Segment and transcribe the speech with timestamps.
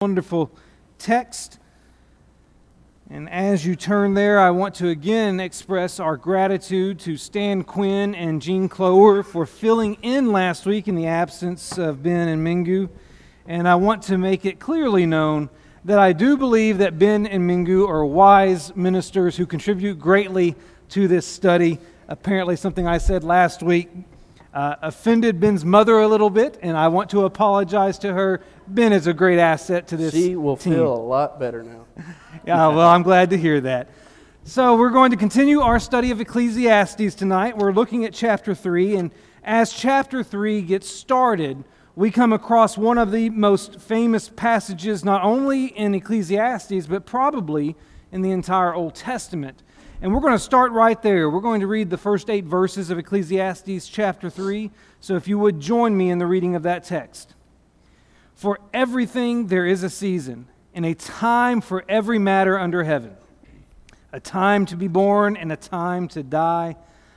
[0.00, 0.48] wonderful
[0.96, 1.58] text.
[3.10, 8.14] And as you turn there, I want to again express our gratitude to Stan Quinn
[8.14, 12.88] and Jean Clower for filling in last week in the absence of Ben and Mingu.
[13.48, 15.50] And I want to make it clearly known
[15.84, 20.54] that I do believe that Ben and Mingu are wise ministers who contribute greatly
[20.90, 21.80] to this study.
[22.06, 23.90] Apparently, something I said last week
[24.52, 28.40] uh, offended Ben's mother a little bit, and I want to apologize to her.
[28.66, 30.14] Ben is a great asset to this.
[30.14, 30.74] She will team.
[30.74, 31.86] feel a lot better now.
[32.46, 33.88] yeah, well, I'm glad to hear that.
[34.44, 37.58] So, we're going to continue our study of Ecclesiastes tonight.
[37.58, 39.10] We're looking at chapter 3, and
[39.44, 45.22] as chapter 3 gets started, we come across one of the most famous passages, not
[45.22, 47.76] only in Ecclesiastes, but probably
[48.12, 49.62] in the entire Old Testament.
[50.00, 51.28] And we're going to start right there.
[51.28, 54.70] We're going to read the first eight verses of Ecclesiastes chapter 3.
[55.00, 57.34] So if you would join me in the reading of that text.
[58.36, 63.16] For everything there is a season, and a time for every matter under heaven
[64.12, 66.76] a time to be born, and a time to die,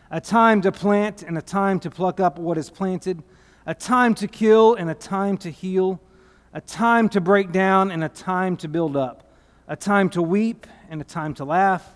[0.10, 3.24] a time to plant, and a time to pluck up what is planted,
[3.66, 6.02] a time to kill, and a time to heal,
[6.54, 9.32] a time to break down, and a time to build up,
[9.70, 11.96] a time to weep, and a time to laugh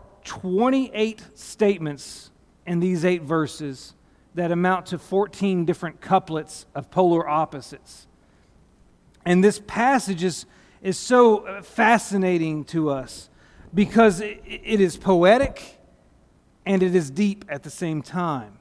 [0.23, 2.31] 28 statements
[2.65, 3.93] in these eight verses
[4.35, 8.07] that amount to 14 different couplets of polar opposites.
[9.25, 10.45] And this passage is,
[10.81, 13.29] is so uh, fascinating to us
[13.73, 15.79] because it, it is poetic
[16.65, 18.57] and it is deep at the same time.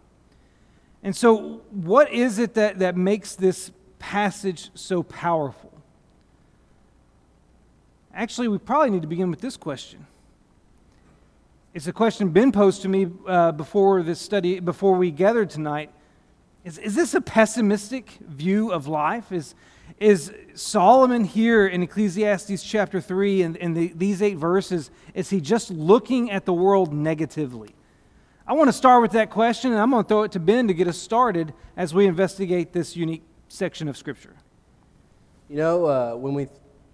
[1.02, 5.72] And so, what is it that, that makes this passage so powerful?
[8.12, 10.06] Actually, we probably need to begin with this question
[11.72, 15.90] it's a question Ben posed to me uh, before this study, before we gathered tonight.
[16.64, 19.30] Is, is this a pessimistic view of life?
[19.30, 19.54] Is,
[20.00, 25.40] is Solomon here in Ecclesiastes chapter 3 and in the, these eight verses, is he
[25.40, 27.70] just looking at the world negatively?
[28.46, 30.66] I want to start with that question, and I'm going to throw it to Ben
[30.66, 34.34] to get us started as we investigate this unique section of Scripture.
[35.48, 36.50] You know, uh, when we've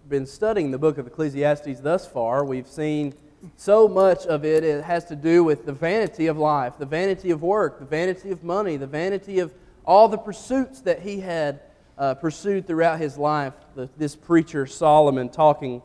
[0.06, 3.14] been studying the book of Ecclesiastes thus far, we've seen
[3.56, 7.30] so much of it, it has to do with the vanity of life, the vanity
[7.30, 9.52] of work, the vanity of money, the vanity of
[9.84, 11.60] all the pursuits that he had
[11.98, 13.54] uh, pursued throughout his life.
[13.74, 15.82] The, this preacher, Solomon, talking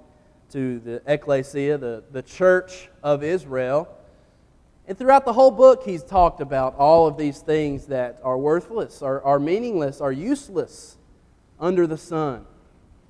[0.52, 3.88] to the ecclesia, the, the church of Israel.
[4.88, 9.02] And throughout the whole book, he's talked about all of these things that are worthless,
[9.02, 10.98] are, are meaningless, are useless
[11.60, 12.46] under the sun.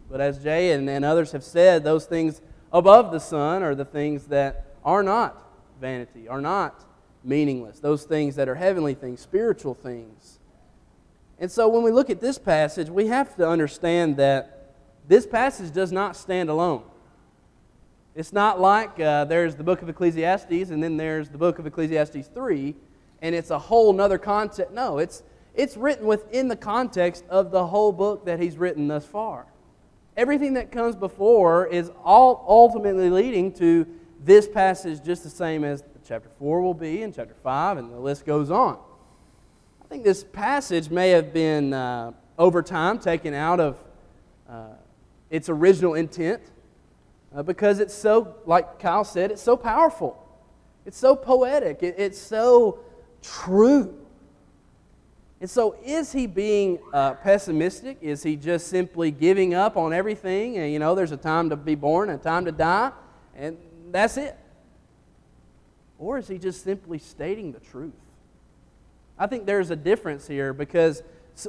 [0.10, 3.86] But as Jay and, and others have said, those things above the sun are the
[3.86, 5.42] things that are not
[5.80, 6.86] vanity, are not
[7.24, 10.40] meaningless, those things that are heavenly things, spiritual things.
[11.40, 14.74] And so when we look at this passage, we have to understand that
[15.08, 16.84] this passage does not stand alone.
[18.14, 21.66] It's not like uh, there's the book of Ecclesiastes and then there's the book of
[21.66, 22.76] Ecclesiastes 3
[23.22, 24.74] and it's a whole nother concept.
[24.74, 25.24] No, it's,
[25.56, 29.48] it's written within the context of the whole book that he's written thus far
[30.22, 33.88] everything that comes before is all ultimately leading to
[34.24, 37.98] this passage just the same as chapter 4 will be and chapter 5 and the
[37.98, 38.78] list goes on.
[39.84, 43.84] I think this passage may have been uh, over time taken out of
[44.48, 44.74] uh,
[45.32, 46.44] its original intent
[47.36, 50.24] uh, because it's so like kyle said it's so powerful.
[50.86, 51.82] It's so poetic.
[51.82, 52.82] It, it's so
[53.24, 54.01] true
[55.42, 57.98] and so, is he being uh, pessimistic?
[58.00, 60.60] Is he just simply giving up on everything?
[60.60, 62.92] And, you know, there's a time to be born, a time to die,
[63.36, 63.58] and
[63.90, 64.38] that's it.
[65.98, 67.96] Or is he just simply stating the truth?
[69.18, 71.02] I think there's a difference here because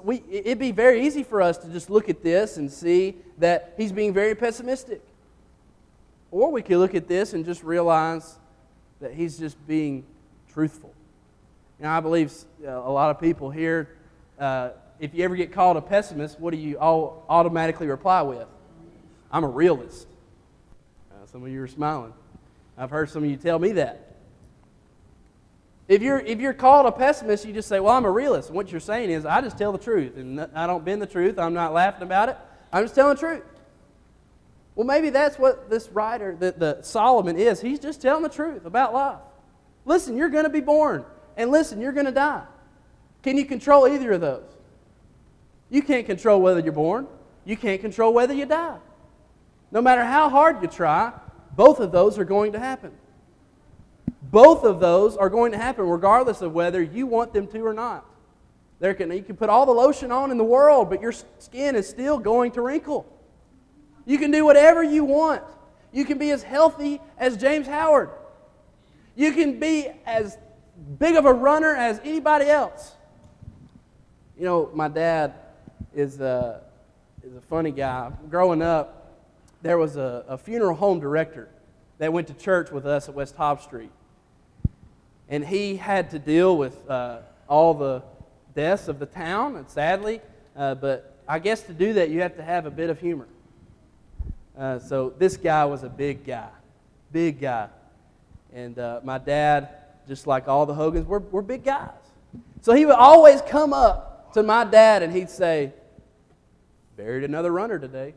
[0.03, 3.75] we, it'd be very easy for us to just look at this and see that
[3.77, 5.03] he's being very pessimistic.
[6.31, 8.39] Or we could look at this and just realize
[9.01, 10.07] that he's just being
[10.49, 10.95] truthful.
[11.83, 12.33] Now, I believe
[12.65, 13.89] uh, a lot of people here,
[14.39, 14.71] uh,
[15.01, 18.47] if you ever get called a pessimist, what do you all automatically reply with?
[19.33, 20.07] I'm a realist.
[21.11, 22.13] Uh, some of you are smiling.
[22.79, 24.15] I've heard some of you tell me that.
[25.89, 28.51] If you're, if you're called a pessimist, you just say, Well, I'm a realist.
[28.51, 30.17] And what you're saying is, I just tell the truth.
[30.17, 31.37] And I don't bend the truth.
[31.37, 32.39] I'm not laughing about it.
[32.73, 33.43] I'm just telling the truth.
[34.77, 37.61] Well, maybe that's what this writer, the, the Solomon is.
[37.61, 39.19] He's just telling the truth about life.
[39.85, 41.05] Listen, you're going to be born,
[41.37, 42.45] and listen, you're going to die.
[43.23, 44.45] Can you control either of those?
[45.71, 47.07] You can't control whether you're born.
[47.45, 48.79] You can't control whether you die.
[49.71, 51.13] No matter how hard you try,
[51.57, 52.93] both of those are going to happen.
[54.23, 57.75] Both of those are going to happen regardless of whether you want them to or
[57.75, 58.05] not.
[58.81, 61.77] There can, you can put all the lotion on in the world, but your skin
[61.77, 63.07] is still going to wrinkle.
[64.05, 65.43] You can do whatever you want.
[65.93, 68.11] You can be as healthy as James Howard.
[69.15, 70.37] You can be as
[70.99, 72.95] big of a runner as anybody else.
[74.39, 75.35] You know, my dad
[75.95, 76.63] is a,
[77.23, 78.11] is a funny guy.
[78.31, 79.17] Growing up,
[79.63, 81.49] there was a, a funeral home director
[81.99, 83.91] that went to church with us at West Hobb Street.
[85.29, 88.03] And he had to deal with uh, all the
[88.55, 90.21] deaths of the town, and sadly,
[90.57, 93.29] uh, but I guess to do that, you have to have a bit of humor.
[94.59, 96.49] Uh, so this guy was a big guy,
[97.11, 97.69] big guy.
[98.53, 99.69] And uh, my dad,
[100.09, 101.91] just like all the Hogans, we're, we're big guys.
[102.61, 105.73] So he would always come up to my dad and he'd say,
[106.97, 108.15] buried another runner today.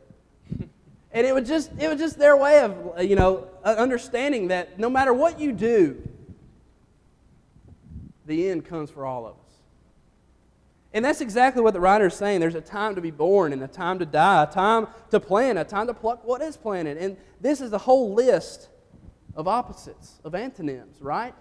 [1.11, 4.77] and it was just it was just their way of you know uh, understanding that
[4.77, 6.01] no matter what you do,
[8.25, 9.39] the end comes for all of us.
[10.93, 12.39] And that's exactly what the writer is saying.
[12.39, 15.59] There's a time to be born and a time to die, a time to plant,
[15.59, 16.97] a time to pluck what is planted.
[16.97, 18.69] And this is a whole list
[19.35, 21.35] of opposites, of antonyms, right?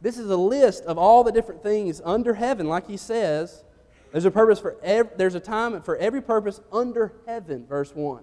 [0.00, 3.64] This is a list of all the different things under heaven, like he says.
[4.12, 8.22] There's a purpose for every, there's a time for every purpose under heaven, verse 1.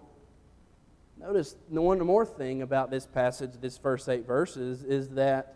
[1.20, 5.56] Notice one more thing about this passage, this first eight verses, is that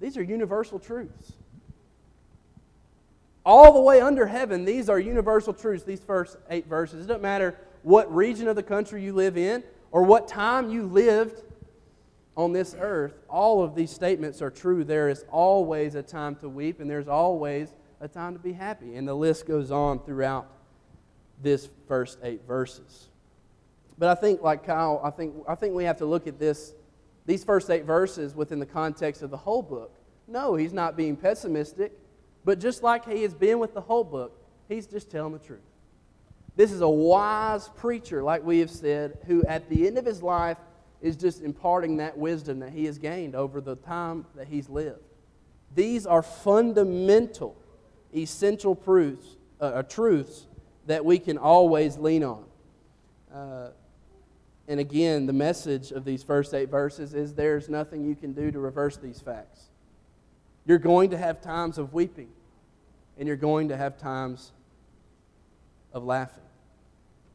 [0.00, 1.32] these are universal truths
[3.46, 7.04] all the way under heaven, these are universal truths, these first eight verses.
[7.04, 9.62] It doesn't matter what region of the country you live in
[9.92, 11.42] or what time you lived
[12.36, 14.84] on this earth, all of these statements are true.
[14.84, 18.96] There is always a time to weep, and there's always a time to be happy.
[18.96, 20.48] And the list goes on throughout
[21.42, 23.08] this first eight verses.
[23.98, 26.74] But I think, like Kyle, I think, I think we have to look at this,
[27.26, 29.94] these first eight verses within the context of the whole book.
[30.26, 31.92] No, he's not being pessimistic.
[32.44, 34.36] But just like he has been with the whole book,
[34.68, 35.60] he's just telling the truth.
[36.56, 40.22] This is a wise preacher, like we have said, who at the end of his
[40.22, 40.58] life
[41.04, 45.02] is just imparting that wisdom that he has gained over the time that he's lived.
[45.74, 47.54] These are fundamental,
[48.16, 50.46] essential proofs, uh, uh truths
[50.86, 52.44] that we can always lean on.
[53.32, 53.68] Uh,
[54.66, 58.50] and again, the message of these first eight verses is there's nothing you can do
[58.50, 59.68] to reverse these facts.
[60.64, 62.30] You're going to have times of weeping,
[63.18, 64.52] and you're going to have times
[65.92, 66.44] of laughing.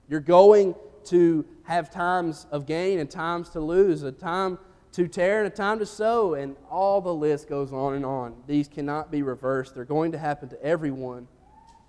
[0.08, 0.74] You're going
[1.06, 4.58] to have times of gain and times to lose, a time
[4.92, 8.36] to tear and a time to sow, and all the list goes on and on.
[8.48, 9.76] These cannot be reversed.
[9.76, 11.28] They're going to happen to everyone,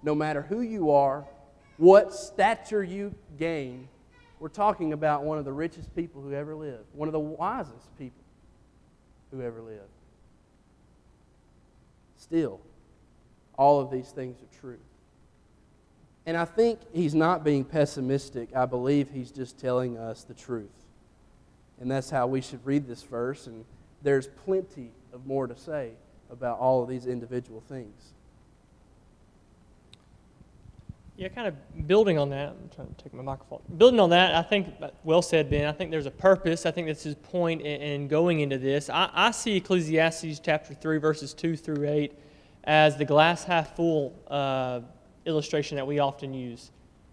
[0.02, 1.24] no matter who you are,
[1.78, 3.88] what stature you gain.
[4.38, 7.96] We're talking about one of the richest people who ever lived, one of the wisest
[7.98, 8.22] people
[9.30, 9.88] who ever lived
[12.18, 12.60] still,
[13.56, 14.78] all of these things are true.
[16.26, 18.54] And I think he's not being pessimistic.
[18.54, 20.68] I believe he's just telling us the truth.
[21.80, 23.46] And that's how we should read this verse.
[23.46, 23.64] And
[24.02, 25.92] there's plenty of more to say
[26.30, 28.12] about all of these individual things.
[31.16, 32.48] Yeah, kind of building on that.
[32.48, 33.60] I'm trying to take my microphone.
[33.76, 34.68] Building on that, I think,
[35.04, 35.66] well said, Ben.
[35.66, 36.64] I think there's a purpose.
[36.64, 38.88] I think that's his point in, in going into this.
[38.88, 42.12] I, I, see Ecclesiastes chapter 3, verses 2 through 8
[42.64, 44.80] as the glass half full uh,
[45.26, 46.70] illustration that we often use.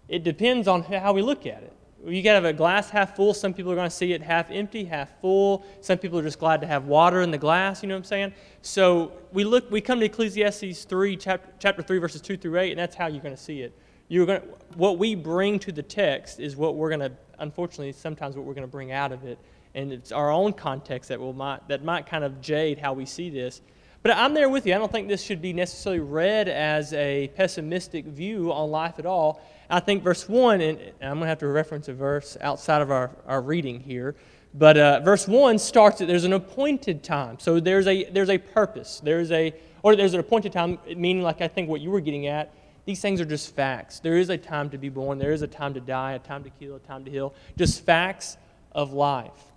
[0.08, 1.72] It depends on how we look at it.
[2.06, 3.34] You got to have a glass half full.
[3.34, 5.64] Some people are going to see it half empty, half full.
[5.80, 7.82] Some people are just glad to have water in the glass.
[7.82, 8.34] You know what I'm saying?
[8.62, 9.70] So we look.
[9.70, 13.08] We come to Ecclesiastes three, chapter, chapter three, verses two through eight, and that's how
[13.08, 13.76] you're going to see it
[14.08, 17.92] you're going to, what we bring to the text is what we're going to, unfortunately,
[17.92, 19.38] sometimes what we're going to bring out of it.
[19.74, 23.04] And it's our own context that, will might, that might kind of jade how we
[23.04, 23.60] see this.
[24.08, 24.74] But I'm there with you.
[24.74, 29.04] I don't think this should be necessarily read as a pessimistic view on life at
[29.04, 29.42] all.
[29.68, 32.90] I think verse 1, and I'm going to have to reference a verse outside of
[32.90, 34.16] our, our reading here,
[34.54, 37.38] but uh, verse 1 starts that there's an appointed time.
[37.38, 38.98] So there's a, there's a purpose.
[39.04, 42.28] There's a, or there's an appointed time, meaning like I think what you were getting
[42.28, 42.54] at,
[42.86, 44.00] these things are just facts.
[44.00, 46.44] There is a time to be born, there is a time to die, a time
[46.44, 47.34] to kill, a time to heal.
[47.58, 48.38] Just facts
[48.72, 49.52] of life.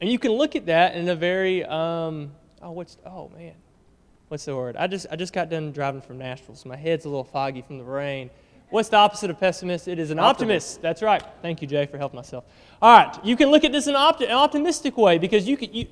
[0.00, 2.30] And you can look at that in a very, um,
[2.62, 3.54] oh, what's, oh man,
[4.28, 4.76] what's the word?
[4.76, 7.62] I just, I just got done driving from Nashville, so my head's a little foggy
[7.62, 8.30] from the rain.
[8.70, 9.88] What's the opposite of pessimist?
[9.88, 10.76] It is an optimist.
[10.76, 10.82] optimist.
[10.82, 11.22] That's right.
[11.42, 12.44] Thank you, Jay, for helping myself.
[12.80, 15.74] All right, you can look at this in an optimistic way because you can.
[15.74, 15.86] You,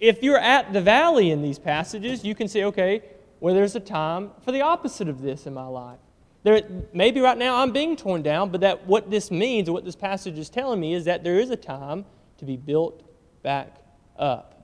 [0.00, 3.02] if you're at the valley in these passages, you can say, okay,
[3.38, 5.98] well, there's a time for the opposite of this in my life.
[6.42, 6.62] There,
[6.94, 9.96] maybe right now I'm being torn down, but that what this means, or what this
[9.96, 12.06] passage is telling me, is that there is a time
[12.38, 13.02] to be built
[13.42, 13.76] back
[14.18, 14.59] up.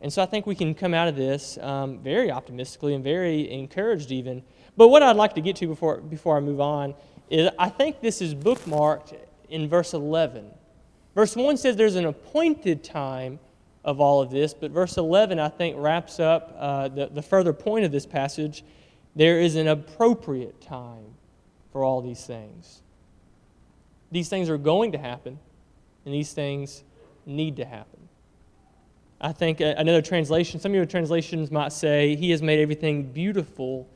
[0.00, 3.50] And so I think we can come out of this um, very optimistically and very
[3.50, 4.42] encouraged, even.
[4.76, 6.94] But what I'd like to get to before, before I move on
[7.30, 9.16] is I think this is bookmarked
[9.48, 10.50] in verse 11.
[11.14, 13.38] Verse 1 says there's an appointed time
[13.84, 17.52] of all of this, but verse 11, I think, wraps up uh, the, the further
[17.52, 18.64] point of this passage.
[19.14, 21.14] There is an appropriate time
[21.72, 22.82] for all these things.
[24.10, 25.38] These things are going to happen,
[26.04, 26.84] and these things
[27.24, 28.05] need to happen.
[29.20, 33.88] I think another translation, some of your translations might say, He has made everything beautiful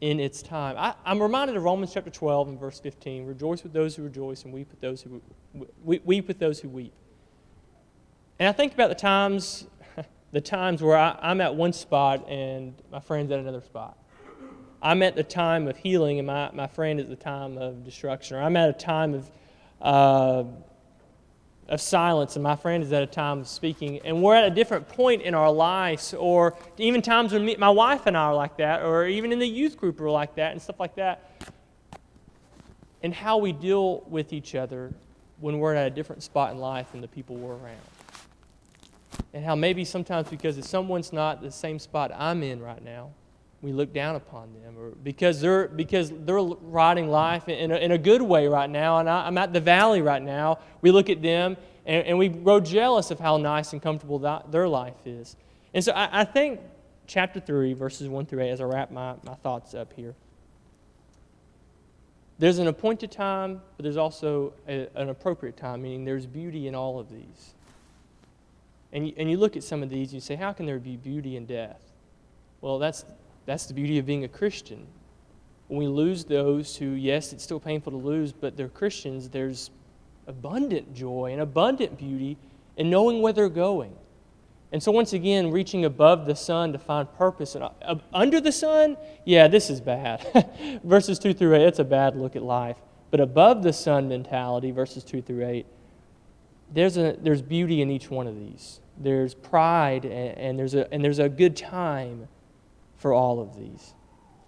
[0.00, 0.76] in its time.
[0.78, 4.44] I, am reminded of Romans chapter 12 and verse 15 Rejoice with those who rejoice,
[4.44, 5.20] and weep with those who,
[5.82, 6.92] weep with those who weep.
[8.38, 9.66] And I think about the times,
[10.32, 13.98] the times where I, I'm at one spot and my friend's at another spot.
[14.80, 17.84] I'm at the time of healing and my, my friend is at the time of
[17.84, 18.36] destruction.
[18.36, 19.30] Or I'm at a time of,
[19.82, 20.44] uh,
[21.68, 24.00] of silence and my friend is at a time of speaking.
[24.04, 27.70] And we're at a different point in our lives, or even times when me, my
[27.70, 30.52] wife and I are like that, or even in the youth group are like that,
[30.52, 31.30] and stuff like that.
[33.02, 34.92] And how we deal with each other
[35.40, 37.78] when we're at a different spot in life than the people we're around
[39.32, 43.10] and how maybe sometimes because if someone's not the same spot I'm in right now,
[43.60, 47.90] we look down upon them, or because they're because they're riding life in a, in
[47.90, 50.60] a good way right now, and I, am at the valley right now.
[50.80, 54.52] We look at them and, and we grow jealous of how nice and comfortable that,
[54.52, 55.36] their life is.
[55.74, 56.60] And so I, I think
[57.08, 60.14] chapter three, verses one through eight, as I wrap my, my thoughts up here.
[62.38, 66.74] There's an appointed time, but there's also a, an appropriate time, meaning there's beauty in
[66.76, 67.54] all of these.
[68.92, 70.96] And you, and you look at some of these, you say, how can there be
[70.96, 71.80] beauty in death?
[72.60, 73.04] Well, that's,
[73.48, 74.86] that's the beauty of being a Christian.
[75.68, 79.70] When we lose those who, yes, it's still painful to lose, but they're Christians, there's
[80.26, 82.36] abundant joy and abundant beauty
[82.76, 83.96] in knowing where they're going.
[84.70, 87.54] And so, once again, reaching above the sun to find purpose.
[87.54, 90.80] And uh, under the sun, yeah, this is bad.
[90.84, 92.76] verses 2 through 8, it's a bad look at life.
[93.10, 95.66] But above the sun mentality, verses 2 through 8,
[96.70, 98.80] there's, a, there's beauty in each one of these.
[98.98, 102.28] There's pride and, and, there's a, and there's a good time
[102.98, 103.94] for all of these.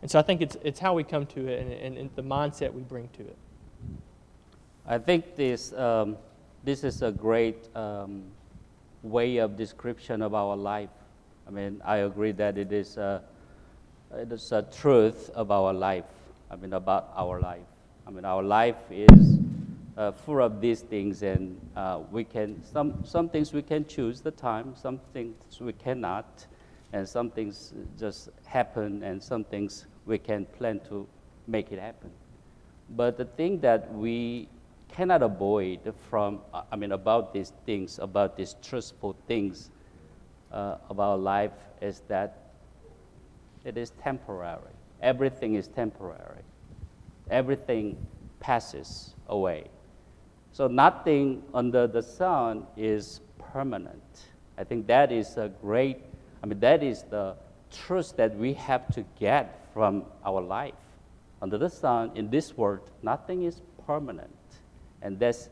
[0.02, 2.22] And so I think it's, it's how we come to it and, and, and the
[2.22, 3.36] mindset we bring to it.
[4.86, 6.16] I think this, um,
[6.64, 8.24] this is a great um,
[9.02, 10.90] way of description of our life.
[11.46, 13.22] I mean, I agree that it is a,
[14.14, 16.04] it is a truth of our life.
[16.50, 17.66] I mean, about our life.
[18.06, 19.38] I mean, our life is
[19.96, 24.20] uh, full of these things, and uh, we can some some things we can choose
[24.20, 26.46] the time, some things we cannot,
[26.92, 31.06] and some things just happen, and some things we can plan to
[31.46, 32.10] make it happen.
[32.90, 34.48] But the thing that we
[34.88, 36.40] cannot avoid from,
[36.72, 39.70] I mean, about these things, about these trustful things
[40.50, 42.54] uh, about life is that
[43.64, 44.74] it is temporary.
[45.00, 46.42] Everything is temporary.
[47.30, 47.96] Everything
[48.40, 49.66] passes away.
[50.52, 54.02] So nothing under the sun is permanent.
[54.58, 55.98] I think that is a great,
[56.42, 57.36] I mean, that is the
[57.70, 60.74] truth that we have to get from our life.
[61.42, 64.30] Under the sun, in this world, nothing is permanent.
[65.02, 65.48] And that's,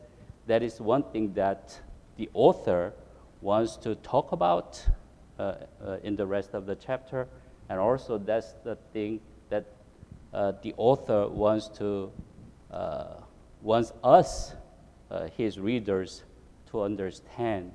[0.47, 1.79] that is one thing that
[2.17, 2.93] the author
[3.41, 4.85] wants to talk about
[5.39, 5.53] uh,
[5.83, 7.27] uh, in the rest of the chapter.
[7.69, 9.65] And also, that's the thing that
[10.33, 12.11] uh, the author wants to
[12.71, 13.15] uh,
[13.61, 14.53] wants us
[15.09, 16.23] uh, his readers
[16.69, 17.71] to understand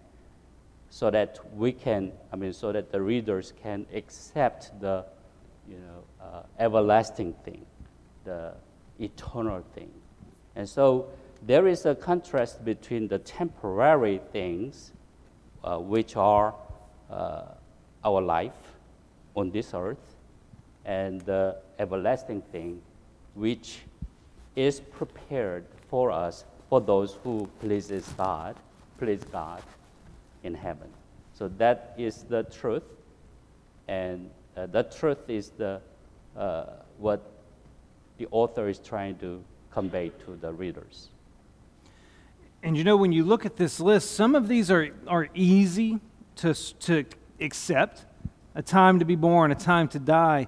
[0.95, 5.05] so that we can, I mean, so that the readers can accept the,
[5.69, 7.67] you know, uh, everlasting thing,
[8.23, 8.53] the
[9.01, 9.91] eternal thing.
[10.55, 11.09] And so
[11.43, 14.93] there is a contrast between the temporary things,
[15.65, 16.55] uh, which are
[17.11, 17.43] uh,
[18.05, 18.77] our life
[19.35, 20.15] on this earth,
[20.85, 22.81] and the everlasting thing,
[23.35, 23.81] which
[24.55, 28.55] is prepared for us for those who pleases God,
[28.97, 29.61] please God
[30.45, 30.89] in heaven.
[31.33, 32.85] So that is the truth,
[33.89, 35.81] and uh, the truth is the
[36.37, 36.67] uh,
[36.99, 37.21] what
[38.19, 41.09] the author is trying to convey to the readers.
[42.63, 46.01] And you know, when you look at this list, some of these are, are easy
[46.37, 47.05] to, to
[47.41, 48.07] accept
[48.55, 50.47] a time to be born, a time to die.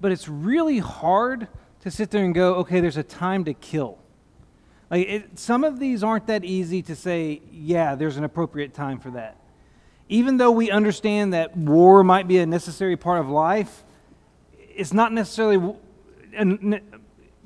[0.00, 1.48] But it's really hard
[1.80, 3.98] to sit there and go, okay, there's a time to kill.
[4.90, 8.98] Like it, some of these aren't that easy to say, yeah, there's an appropriate time
[8.98, 9.36] for that.
[10.08, 13.84] Even though we understand that war might be a necessary part of life,
[14.56, 15.74] it's not necessarily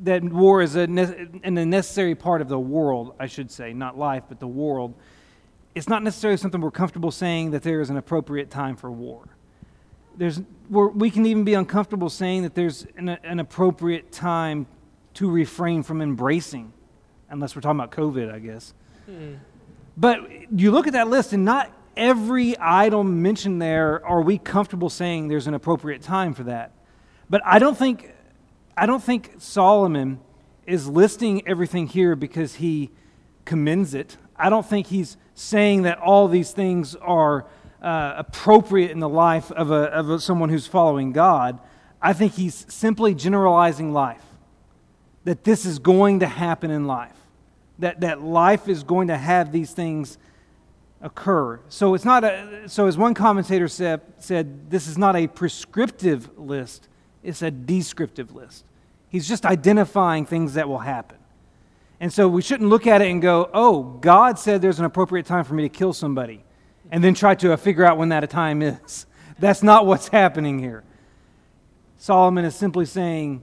[0.03, 4.25] that war is a, a necessary part of the world, I should say, not life,
[4.29, 4.95] but the world.
[5.75, 9.25] It's not necessarily something we're comfortable saying that there is an appropriate time for war.
[10.17, 14.67] There's, we can even be uncomfortable saying that there's an, an appropriate time
[15.15, 16.73] to refrain from embracing
[17.31, 18.75] unless we're talking about COVID, I guess.
[19.07, 19.35] Hmm.
[19.97, 20.21] But
[20.57, 25.29] you look at that list, and not every item mentioned there are we comfortable saying
[25.29, 26.73] there's an appropriate time for that.
[27.29, 28.13] But I don't think,
[28.77, 30.21] I don't think Solomon
[30.67, 32.91] is listing everything here because he
[33.45, 34.17] commends it.
[34.37, 37.47] I don't think he's saying that all these things are
[37.83, 41.59] uh, appropriate in the life of, a, of a, someone who's following God.
[42.01, 44.25] I think he's simply generalizing life,
[45.25, 47.20] that this is going to happen in life
[47.81, 50.19] that, that life is going to have these things
[51.01, 51.61] occur.
[51.69, 56.39] So it's not a, so as one commentator said, said, this is not a prescriptive
[56.39, 56.89] list,
[57.23, 58.65] it's a descriptive list.
[59.09, 61.19] He's just identifying things that will happen.
[61.99, 65.27] And so we shouldn't look at it and go, oh, God said there's an appropriate
[65.27, 66.45] time for me to kill somebody,
[66.91, 69.07] and then try to uh, figure out when that time is.
[69.39, 70.85] That's not what's happening here.
[71.97, 73.43] Solomon is simply saying,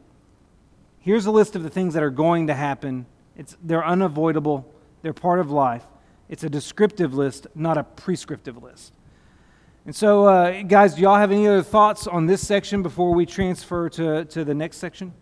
[1.00, 3.06] here's a list of the things that are going to happen
[3.38, 4.70] it's, they're unavoidable,
[5.04, 5.86] they're part of life.
[6.28, 8.94] It's a descriptive list, not a prescriptive list.
[9.86, 13.26] And so, uh, guys, do y'all have any other thoughts on this section before we
[13.26, 15.14] transfer to, to the next section?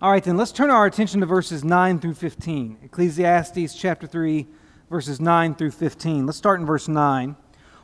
[0.00, 2.78] All right, then let's turn our attention to verses 9 through 15.
[2.84, 4.46] Ecclesiastes chapter 3,
[4.88, 6.24] verses 9 through 15.
[6.24, 7.36] Let's start in verse 9.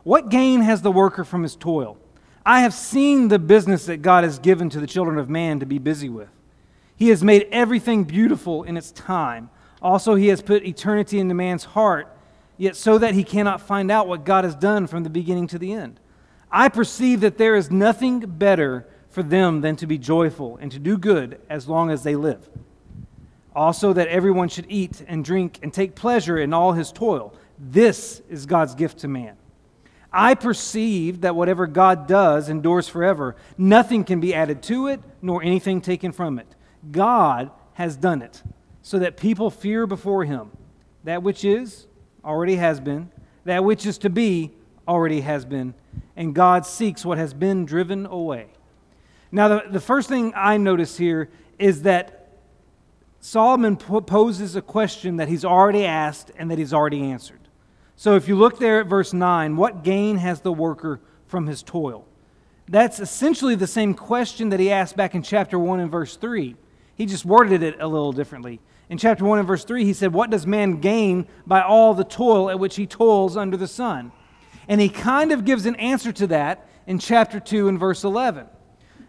[0.05, 1.99] What gain has the worker from his toil?
[2.47, 5.67] I have seen the business that God has given to the children of man to
[5.67, 6.29] be busy with.
[7.03, 9.51] He has made everything beautiful in its time.
[9.83, 12.07] Also, He has put eternity into man's heart,
[12.57, 15.59] yet so that he cannot find out what God has done from the beginning to
[15.59, 15.99] the end.
[16.49, 20.79] I perceive that there is nothing better for them than to be joyful and to
[20.79, 22.49] do good as long as they live.
[23.53, 27.35] Also, that everyone should eat and drink and take pleasure in all his toil.
[27.59, 29.37] This is God's gift to man.
[30.13, 33.35] I perceive that whatever God does endures forever.
[33.59, 36.47] Nothing can be added to it, nor anything taken from it.
[36.91, 38.43] God has done it
[38.83, 40.51] so that people fear before him.
[41.05, 41.87] That which is
[42.25, 43.11] already has been,
[43.45, 44.53] that which is to be
[44.87, 45.75] already has been,
[46.17, 48.49] and God seeks what has been driven away.
[49.31, 52.23] Now, the, the first thing I notice here is that
[53.21, 57.41] Solomon poses a question that he's already asked and that he's already answered.
[57.97, 61.63] So if you look there at verse 9, what gain has the worker from his
[61.63, 62.07] toil?
[62.69, 66.57] That's essentially the same question that he asked back in chapter 1 and verse 3.
[67.03, 68.61] He just worded it a little differently.
[68.89, 72.05] In chapter 1 and verse 3, he said, What does man gain by all the
[72.05, 74.13] toil at which he toils under the sun?
[74.69, 78.47] And he kind of gives an answer to that in chapter 2 and verse 11.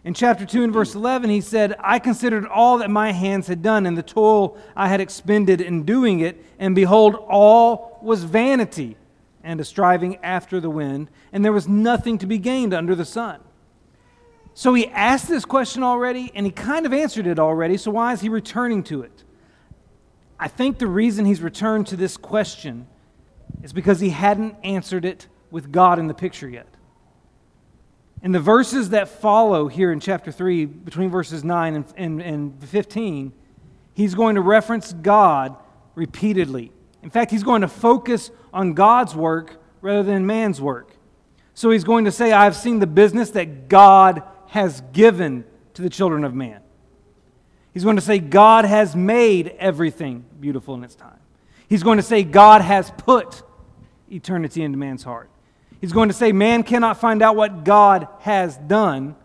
[0.04, 3.62] In chapter 2 and verse 11, he said, I considered all that my hands had
[3.62, 8.98] done and the toil I had expended in doing it, and behold, all was vanity
[9.44, 13.06] and a striving after the wind, and there was nothing to be gained under the
[13.06, 13.40] sun.
[14.54, 18.14] So he asked this question already, and he kind of answered it already, so why
[18.14, 19.24] is he returning to it?
[20.40, 22.88] I think the reason he's returned to this question
[23.64, 26.68] is because he hadn't answered it with God in the picture yet.
[28.22, 32.64] In the verses that follow here in chapter 3, between verses 9 and, and, and
[32.64, 33.34] 15,
[33.94, 35.56] he's going to reference God
[35.96, 36.72] repeatedly.
[37.02, 40.96] In fact, he's going to focus on God's work rather than man's work.
[41.54, 45.90] So he's going to say, I've seen the business that God has given to the
[45.90, 46.62] children of man.
[47.74, 51.18] He's going to say, God has made everything beautiful in its time.
[51.68, 53.42] He's going to say, God has put
[54.12, 55.32] eternity into man's heart.
[55.82, 59.16] He's going to say, man cannot find out what God has done,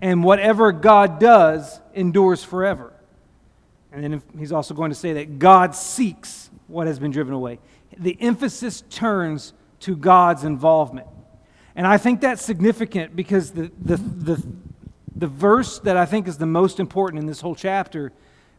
[0.00, 2.92] and whatever God does endures forever.
[3.92, 7.60] And then he's also going to say that God seeks what has been driven away.
[7.96, 11.06] The emphasis turns to God's involvement.
[11.76, 14.46] And I think that's significant because the, the, the,
[15.16, 18.12] the verse that I think is the most important in this whole chapter,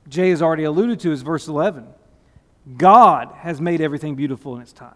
[0.08, 1.86] Jay has already alluded to, is verse 11.
[2.78, 4.96] God has made everything beautiful in its time.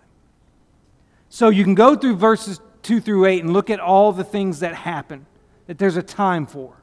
[1.30, 4.62] So you can go through verses 2 through 8 and look at all the things
[4.62, 5.26] that happen,
[5.68, 6.76] that there's a time for.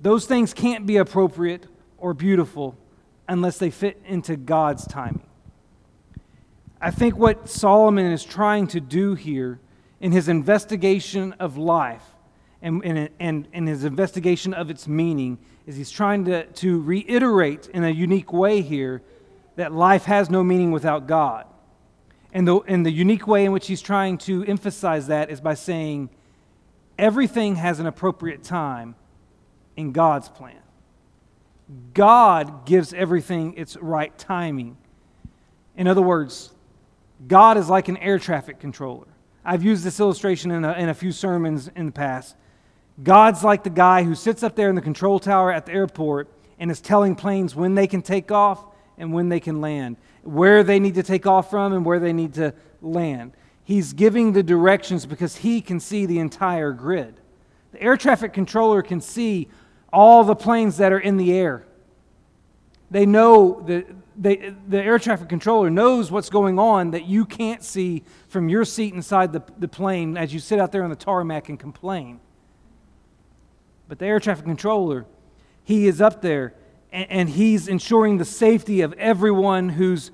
[0.00, 1.66] Those things can't be appropriate
[1.98, 2.76] or beautiful
[3.28, 5.26] unless they fit into God's timing.
[6.80, 9.58] I think what Solomon is trying to do here
[10.00, 12.13] in his investigation of life
[12.64, 17.68] and, and, and, and his investigation of its meaning is he's trying to, to reiterate
[17.68, 19.02] in a unique way here
[19.56, 21.46] that life has no meaning without God.
[22.32, 25.54] And the, and the unique way in which he's trying to emphasize that is by
[25.54, 26.08] saying
[26.98, 28.96] everything has an appropriate time
[29.76, 30.58] in God's plan.
[31.92, 34.78] God gives everything its right timing.
[35.76, 36.52] In other words,
[37.28, 39.06] God is like an air traffic controller.
[39.44, 42.36] I've used this illustration in a, in a few sermons in the past.
[43.02, 46.28] God's like the guy who sits up there in the control tower at the airport
[46.58, 48.64] and is telling planes when they can take off
[48.96, 52.12] and when they can land, where they need to take off from and where they
[52.12, 53.32] need to land.
[53.64, 57.20] He's giving the directions because he can see the entire grid.
[57.72, 59.48] The air traffic controller can see
[59.92, 61.66] all the planes that are in the air.
[62.90, 67.64] They know that they, the air traffic controller knows what's going on that you can't
[67.64, 70.96] see from your seat inside the, the plane as you sit out there on the
[70.96, 72.20] tarmac and complain.
[73.94, 75.06] But the air traffic controller,
[75.62, 76.52] he is up there
[76.90, 80.10] and, and he's ensuring the safety of everyone who's,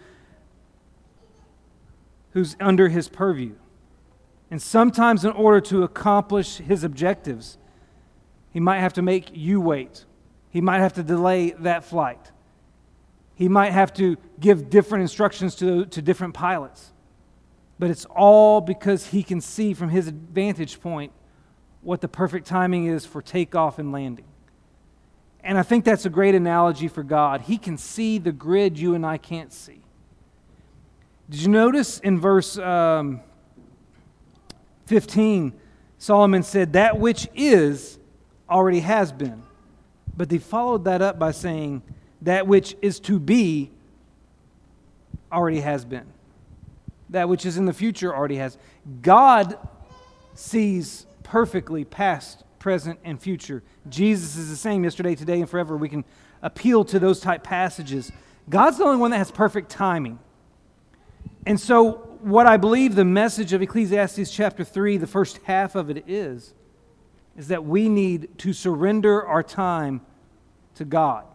[2.33, 3.55] who's under his purview.
[4.51, 7.57] And sometimes, in order to accomplish his objectives,
[8.51, 10.05] he might have to make you wait.
[10.51, 12.33] He might have to delay that flight.
[13.35, 16.93] He might have to give different instructions to, to different pilots.
[17.79, 21.13] But it's all because he can see from his vantage point
[21.83, 24.27] what the perfect timing is for takeoff and landing.
[25.43, 27.43] And I think that's a great analogy for God.
[27.43, 29.81] He can see the grid you and I can't see.
[31.31, 33.21] Did you notice in verse um,
[34.87, 35.53] 15,
[35.99, 37.99] Solomon said, That which is
[38.49, 39.43] already has been.
[40.17, 41.83] But he followed that up by saying,
[42.23, 43.71] That which is to be
[45.33, 46.07] already has been.
[47.11, 48.59] That which is in the future already has.
[49.01, 49.57] God
[50.35, 53.63] sees perfectly past, present, and future.
[53.89, 55.77] Jesus is the same yesterday, today, and forever.
[55.77, 56.05] We can
[56.43, 58.11] appeal to those type passages.
[58.49, 60.19] God's the only one that has perfect timing.
[61.47, 65.89] And so, what I believe the message of Ecclesiastes chapter 3, the first half of
[65.89, 66.53] it is,
[67.37, 70.01] is that we need to surrender our time
[70.75, 71.27] to God.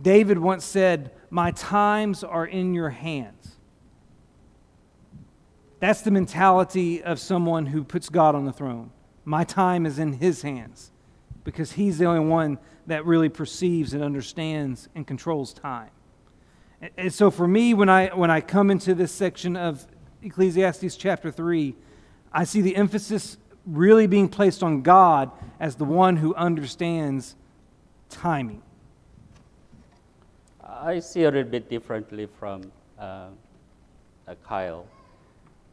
[0.00, 3.56] David once said, My times are in your hands.
[5.78, 8.90] That's the mentality of someone who puts God on the throne.
[9.24, 10.90] My time is in his hands
[11.44, 15.90] because he's the only one that really perceives and understands and controls time.
[16.98, 19.86] And so for me, when I, when I come into this section of
[20.22, 21.74] Ecclesiastes chapter 3,
[22.32, 27.36] I see the emphasis really being placed on God as the one who understands
[28.10, 28.62] timing.
[30.62, 33.28] I see it a little bit differently from uh,
[34.28, 34.86] uh, Kyle.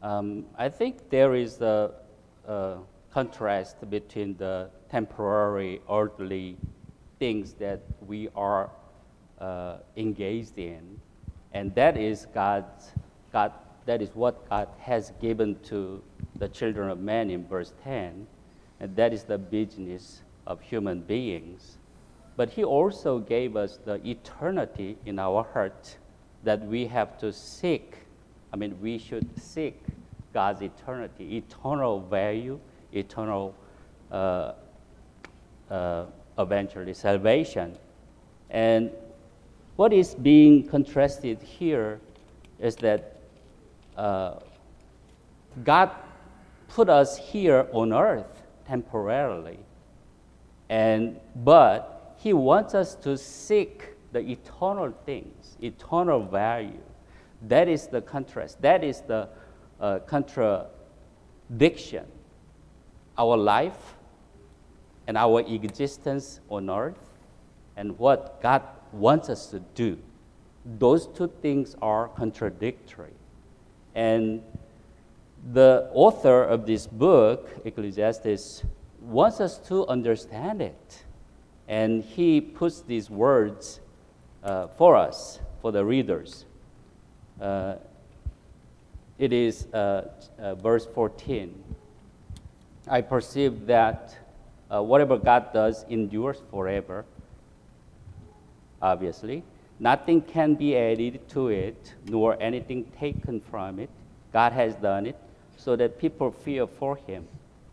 [0.02, 1.92] Um, I think there is a,
[2.48, 2.78] a,
[3.13, 6.58] contrast between the temporary, earthly
[7.19, 8.69] things that we are
[9.39, 10.97] uh, engaged in,
[11.54, 12.91] and that is God's
[13.32, 13.54] God.
[13.86, 16.04] That is what God has given to
[16.38, 18.28] the children of men in verse 10,
[18.80, 21.78] and that is the business of human beings.
[22.38, 25.97] But He also gave us the eternity in our heart
[26.43, 27.97] that we have to seek
[28.54, 29.82] I mean, we should seek
[30.34, 32.60] God's eternity, eternal value,
[32.93, 33.56] eternal,
[34.12, 34.54] uh,
[35.69, 36.06] uh,
[36.38, 37.77] eventually salvation.
[38.49, 38.91] And
[39.75, 41.99] what is being contrasted here
[42.60, 43.17] is that
[43.97, 44.36] uh,
[45.63, 45.91] God
[46.67, 49.60] put us here on earth temporarily,
[50.69, 56.82] and but He wants us to seek the eternal things, eternal value.
[57.47, 58.62] That is the contrast.
[58.62, 59.30] That is the
[59.80, 62.06] uh, contradiction.
[63.21, 63.95] Our life
[65.05, 66.97] and our existence on earth
[67.77, 69.99] and what God wants us to do.
[70.65, 73.13] Those two things are contradictory.
[73.93, 74.41] And
[75.53, 78.63] the author of this book, Ecclesiastes,
[79.01, 81.03] wants us to understand it.
[81.67, 83.81] And he puts these words
[84.43, 86.45] uh, for us, for the readers.
[87.39, 87.75] Uh,
[89.19, 91.70] it is uh, uh, verse 14.
[92.91, 94.15] I perceive that
[94.69, 97.06] uh, whatever God does endures forever,
[98.82, 99.43] obviously.
[99.80, 103.89] Nothing can be added to it, nor anything taken from it.
[104.32, 105.15] God has done it
[105.58, 107.27] so that people fear for him.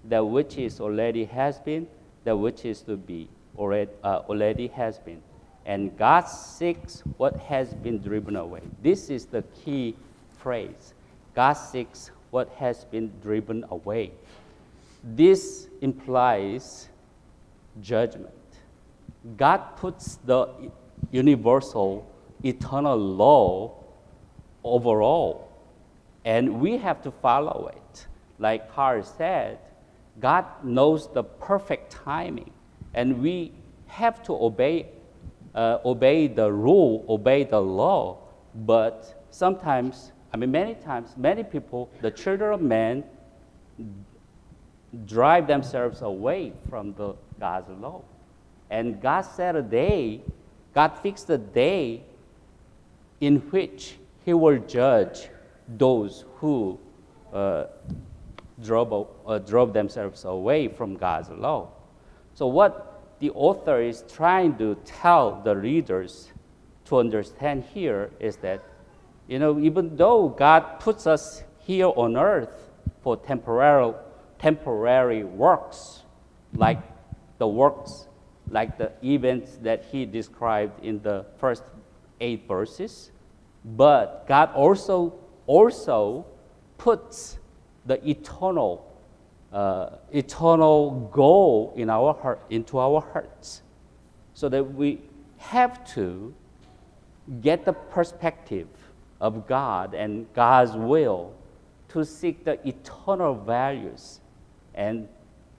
[0.05, 1.87] That which is already has been,
[2.25, 3.29] that which is to be
[3.59, 5.21] already, uh, already has been
[5.69, 8.63] and God seeks what has been driven away.
[8.83, 9.95] This is the key
[10.39, 10.95] phrase.
[11.35, 14.13] God seeks what has been driven away.
[15.03, 16.89] This implies
[17.81, 18.35] judgment.
[19.37, 20.49] God puts the
[21.11, 22.07] universal,
[22.45, 23.85] eternal law
[24.65, 25.49] overall,
[26.25, 28.07] and we have to follow it.
[28.39, 29.59] Like Carl said,
[30.21, 32.51] God knows the perfect timing,
[32.95, 33.53] and we
[33.87, 34.89] have to obey,
[35.55, 38.19] uh, obey the rule, obey the law.
[38.55, 43.05] But sometimes, I mean, many times, many people, the children of men,
[45.07, 48.03] drive themselves away from the God's law.
[48.71, 50.21] And God set a day,
[50.75, 52.03] God fixed a day
[53.21, 55.29] in which He will judge
[55.69, 56.79] those who
[57.33, 57.65] uh,
[58.63, 61.69] drove, uh, drove themselves away from God's law.
[62.35, 66.33] So, what the author is trying to tell the readers
[66.87, 68.63] to understand here is that,
[69.27, 72.71] you know, even though God puts us here on earth
[73.03, 73.99] for temporal,
[74.39, 76.03] temporary works,
[76.55, 76.81] like
[77.39, 78.07] the works,
[78.51, 81.63] like the events that he described in the first
[82.21, 83.11] eight verses,
[83.65, 85.15] but God also
[85.47, 86.27] also
[86.79, 87.39] puts
[87.87, 88.85] the eternal
[89.53, 93.63] uh, eternal goal in our heart into our hearts,
[94.35, 95.01] so that we
[95.39, 96.35] have to
[97.41, 98.69] get the perspective
[99.21, 101.35] of God and God's will
[101.89, 104.21] to seek the eternal values,
[104.79, 105.09] and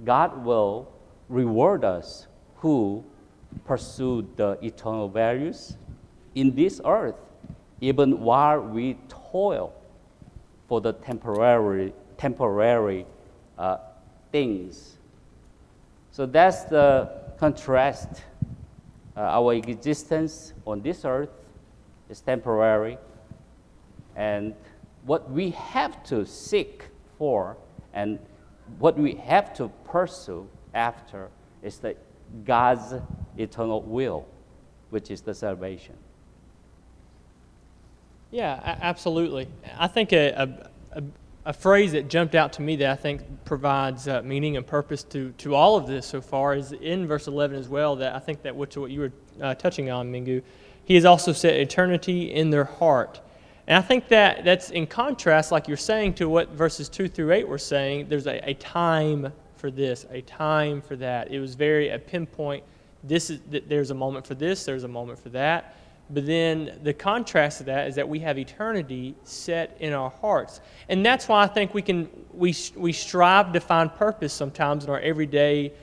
[0.06, 0.88] God will
[1.28, 3.04] reward us who
[3.66, 5.76] pursue the eternal values
[6.36, 7.16] in this earth,
[7.82, 9.74] even while we toil
[10.70, 13.06] for the temporary, temporary
[13.58, 13.78] uh,
[14.32, 14.98] things.
[16.12, 18.24] So that's the contrast.
[19.18, 21.30] Uh, our existence on this earth
[22.10, 22.98] is temporary,
[24.16, 24.56] and
[25.04, 26.86] what we have to seek
[27.18, 27.58] for
[27.94, 28.18] and
[28.78, 31.30] what we have to pursue after
[31.64, 31.96] is the
[32.46, 32.94] God's
[33.38, 34.28] eternal will,
[34.90, 35.96] which is the salvation.
[38.32, 39.48] Yeah, absolutely.
[39.78, 41.04] I think a, a,
[41.46, 45.02] a, phrase that jumped out to me that I think provides uh, meaning and purpose
[45.06, 47.96] to, to all of this so far is in verse 11 as well.
[47.96, 50.44] That I think that which what you were uh, touching on, Mingu.
[50.84, 53.20] He has also set eternity in their heart.
[53.70, 57.32] And I think that that's in contrast, like you're saying, to what verses 2 through
[57.32, 58.10] 8 were saying.
[58.10, 61.32] There's a, a time for this, a time for that.
[61.32, 62.64] It was very a pinpoint.
[63.04, 65.76] This is there's a moment for this, there's a moment for that.
[66.10, 70.62] But then the contrast to that is that we have eternity set in our hearts.
[70.90, 74.90] And that's why I think we can we we strive to find purpose sometimes in
[74.90, 75.74] our everyday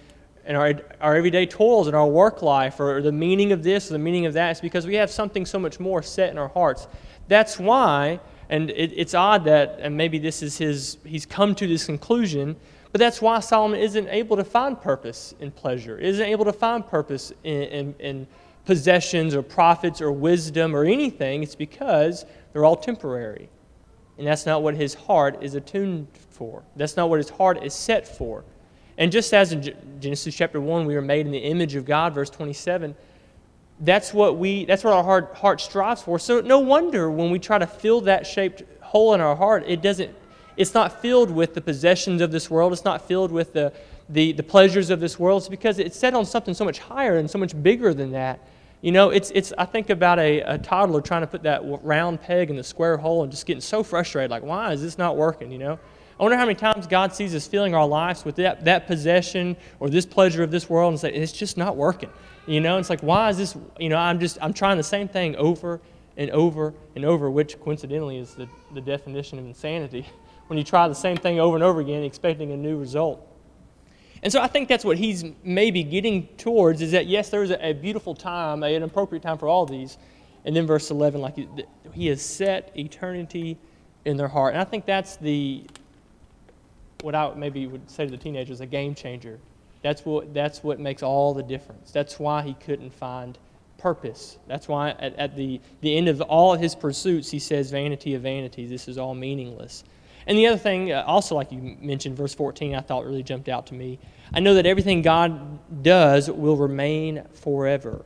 [0.44, 3.94] in our, our everyday toils in our work life or the meaning of this or
[3.94, 4.51] the meaning of that.
[4.51, 6.87] It's because we have something so much more set in our hearts.
[7.28, 11.66] That's why, and it, it's odd that, and maybe this is his, he's come to
[11.66, 12.56] this conclusion,
[12.92, 16.86] but that's why Solomon isn't able to find purpose in pleasure, isn't able to find
[16.86, 18.26] purpose in, in, in
[18.64, 21.42] possessions or profits or wisdom or anything.
[21.42, 23.48] It's because they're all temporary.
[24.18, 26.62] And that's not what his heart is attuned for.
[26.74, 28.44] That's not what his heart is set for.
[28.98, 32.14] And just as in Genesis chapter 1, we were made in the image of God,
[32.14, 32.94] verse 27,
[33.80, 36.18] that's what we that's what our heart, heart strives for.
[36.18, 39.82] So no wonder when we try to fill that shaped hole in our heart it
[39.82, 40.14] doesn't
[40.56, 42.72] it's not filled with the possessions of this world.
[42.72, 43.72] It's not filled with the
[44.08, 45.42] the, the pleasures of this world.
[45.42, 48.40] It's because it's set on something so much higher and so much bigger than that.
[48.80, 52.20] You know it's it's i think about a, a toddler trying to put that round
[52.20, 55.16] peg in the square hole and just getting so frustrated like why is this not
[55.16, 55.52] working?
[55.52, 55.78] You know
[56.18, 59.55] I wonder how many times God sees us filling our lives with that, that possession
[59.81, 62.11] or this pleasure of this world and say, it's just not working.
[62.46, 65.09] You know, it's like, why is this, you know, I'm just, I'm trying the same
[65.09, 65.81] thing over
[66.16, 70.07] and over and over, which coincidentally is the, the definition of insanity.
[70.46, 73.20] When you try the same thing over and over again, expecting a new result.
[74.22, 77.70] And so I think that's what he's maybe getting towards is that, yes, there's a,
[77.70, 79.98] a beautiful time, an appropriate time for all these.
[80.44, 81.48] And then verse 11, like he,
[81.92, 83.59] he has set eternity
[84.05, 84.55] in their heart.
[84.55, 85.64] And I think that's the,
[87.06, 89.38] what I maybe would say to the teenagers, a game changer
[89.86, 91.92] that's what, that's what makes all the difference.
[91.92, 93.38] That's why he couldn't find
[93.78, 94.36] purpose.
[94.48, 98.14] That's why at, at the, the end of all of his pursuits, he says, Vanity
[98.14, 99.84] of vanities, this is all meaningless.
[100.26, 103.48] And the other thing, uh, also like you mentioned, verse 14, I thought really jumped
[103.48, 104.00] out to me.
[104.34, 108.04] I know that everything God does will remain forever.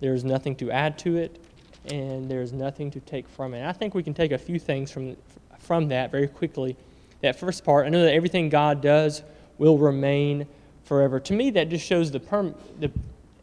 [0.00, 1.42] There's nothing to add to it,
[1.90, 3.60] and there's nothing to take from it.
[3.60, 5.16] And I think we can take a few things from,
[5.58, 6.76] from that very quickly.
[7.22, 9.22] That first part, I know that everything God does
[9.58, 10.46] will remain
[10.84, 11.18] forever.
[11.20, 12.90] To me, that just shows the, perm- the,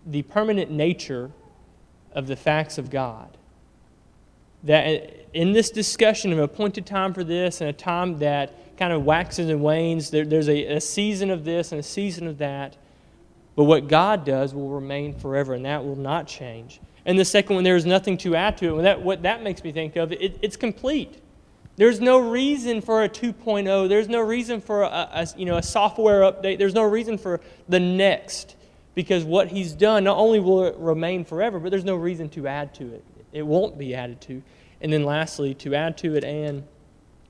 [0.06, 1.32] the permanent nature
[2.14, 3.30] of the facts of God.
[4.64, 9.06] that in this discussion of appointed time for this and a time that kind of
[9.06, 12.76] waxes and wanes, there, there's a, a season of this and a season of that.
[13.56, 16.80] But what God does will remain forever, and that will not change.
[17.06, 18.84] And the second one, there is nothing to add to it.
[18.84, 21.22] That, what that makes me think of, it, it's complete.
[21.80, 23.88] There's no reason for a 2.0.
[23.88, 26.58] There's no reason for a, a, you know, a software update.
[26.58, 27.40] There's no reason for
[27.70, 28.58] the next.
[28.96, 32.48] Because what he's done, not only will it remain forever, but there's no reason to
[32.48, 33.06] add to it.
[33.32, 34.44] It won't be added to.
[34.82, 36.68] And then lastly, to add to it, and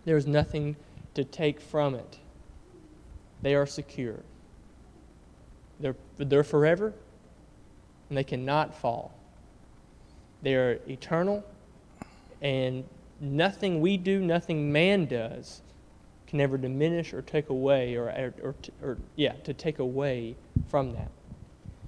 [0.05, 0.77] there's nothing
[1.13, 2.17] to take from it.
[3.43, 4.17] They are secure.
[5.79, 6.91] They're, they're forever,
[8.09, 9.13] and they cannot fall.
[10.41, 11.45] They are eternal,
[12.41, 12.83] and
[13.19, 15.61] nothing we do, nothing man does,
[16.27, 20.35] can ever diminish or take away, or, or, or, or yeah, to take away
[20.67, 21.09] from that.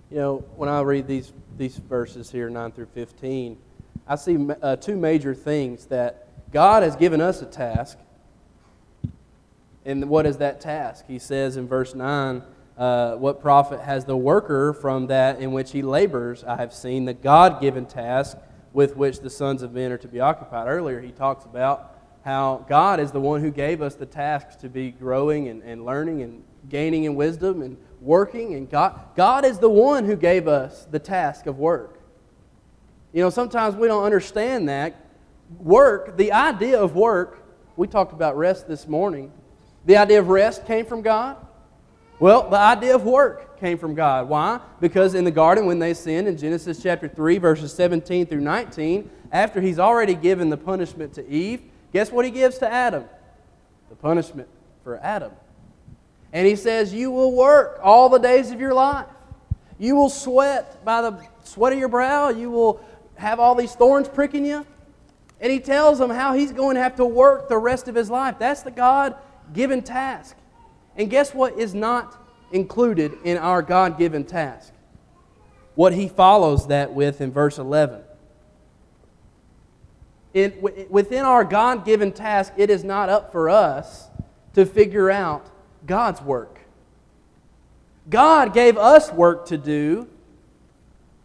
[0.09, 3.57] You know, when I read these, these verses here, 9 through 15,
[4.07, 7.97] I see uh, two major things that God has given us a task.
[9.85, 11.05] And what is that task?
[11.07, 12.43] He says in verse 9,
[12.77, 16.43] uh, What profit has the worker from that in which he labors?
[16.43, 18.37] I have seen the God given task
[18.73, 20.67] with which the sons of men are to be occupied.
[20.67, 24.69] Earlier, he talks about how God is the one who gave us the tasks to
[24.69, 28.53] be growing and, and learning and gaining in wisdom and working.
[28.53, 31.99] And God, God is the one who gave us the task of work.
[33.11, 34.95] You know, sometimes we don't understand that.
[35.59, 37.43] Work, the idea of work,
[37.75, 39.31] we talked about rest this morning.
[39.85, 41.37] The idea of rest came from God.
[42.21, 44.29] Well, the idea of work came from God.
[44.29, 44.59] Why?
[44.79, 49.09] Because in the garden, when they sinned in Genesis chapter 3, verses 17 through 19,
[49.31, 53.05] after he's already given the punishment to Eve, guess what he gives to Adam?
[53.89, 54.47] The punishment
[54.83, 55.31] for Adam.
[56.31, 59.07] And he says, You will work all the days of your life.
[59.79, 62.29] You will sweat by the sweat of your brow.
[62.29, 64.63] You will have all these thorns pricking you.
[65.39, 68.11] And he tells them how he's going to have to work the rest of his
[68.11, 68.35] life.
[68.37, 69.15] That's the God
[69.53, 70.37] given task.
[70.95, 72.17] And guess what is not
[72.51, 74.73] included in our God given task?
[75.75, 78.01] What he follows that with in verse 11.
[80.33, 80.53] In,
[80.89, 84.09] within our God given task, it is not up for us
[84.53, 85.49] to figure out
[85.85, 86.59] God's work.
[88.09, 90.07] God gave us work to do,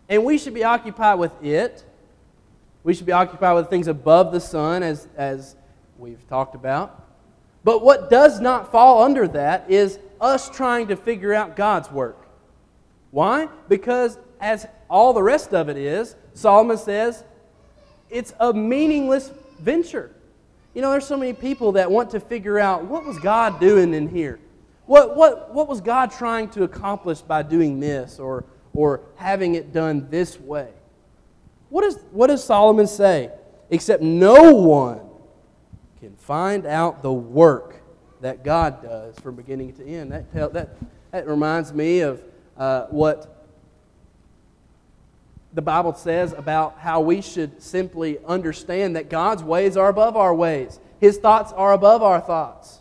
[0.08, 1.84] and we should be occupied with it.
[2.84, 5.56] We should be occupied with things above the sun, as, as
[5.98, 7.05] we've talked about.
[7.66, 12.28] But what does not fall under that is us trying to figure out God's work.
[13.10, 13.48] Why?
[13.68, 17.24] Because, as all the rest of it is, Solomon says
[18.08, 20.14] it's a meaningless venture.
[20.74, 23.94] You know, there's so many people that want to figure out what was God doing
[23.94, 24.38] in here?
[24.84, 29.72] What, what, what was God trying to accomplish by doing this or, or having it
[29.72, 30.68] done this way?
[31.70, 33.32] What, is, what does Solomon say?
[33.70, 35.00] Except no one
[36.06, 37.82] can find out the work
[38.20, 40.12] that God does from beginning to end.
[40.12, 40.76] That, tell, that,
[41.10, 42.22] that reminds me of
[42.56, 43.44] uh, what
[45.52, 50.32] the Bible says about how we should simply understand that God's ways are above our
[50.32, 52.78] ways, His thoughts are above our thoughts.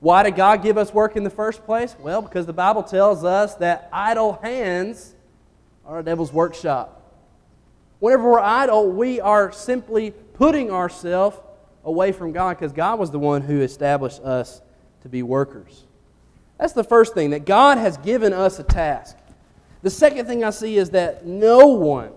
[0.00, 1.94] Why did God give us work in the first place?
[2.00, 5.14] Well, because the Bible tells us that idle hands
[5.84, 7.14] are a devil's workshop.
[7.98, 11.36] Whenever we're idle, we are simply putting ourselves
[11.86, 14.60] away from God because God was the one who established us
[15.02, 15.84] to be workers.
[16.58, 19.16] That's the first thing, that God has given us a task.
[19.82, 22.10] The second thing I see is that no one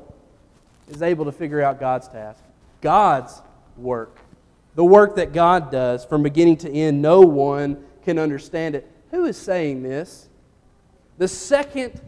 [0.89, 2.41] is able to figure out God's task.
[2.81, 3.41] God's
[3.77, 4.17] work.
[4.75, 8.89] The work that God does from beginning to end, no one can understand it.
[9.11, 10.29] Who is saying this?
[11.17, 12.01] The second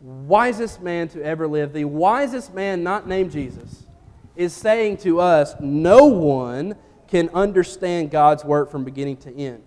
[0.00, 3.82] wisest man to ever live, the wisest man not named Jesus,
[4.36, 6.76] is saying to us, no one
[7.08, 9.62] can understand God's work from beginning to end.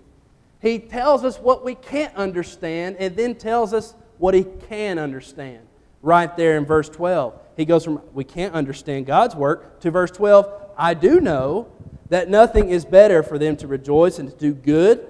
[0.62, 5.65] He tells us what we can't understand and then tells us what he can understand.
[6.02, 7.39] Right there in verse 12.
[7.56, 11.71] He goes from, we can't understand God's work, to verse 12, I do know
[12.10, 15.06] that nothing is better for them to rejoice and to do good.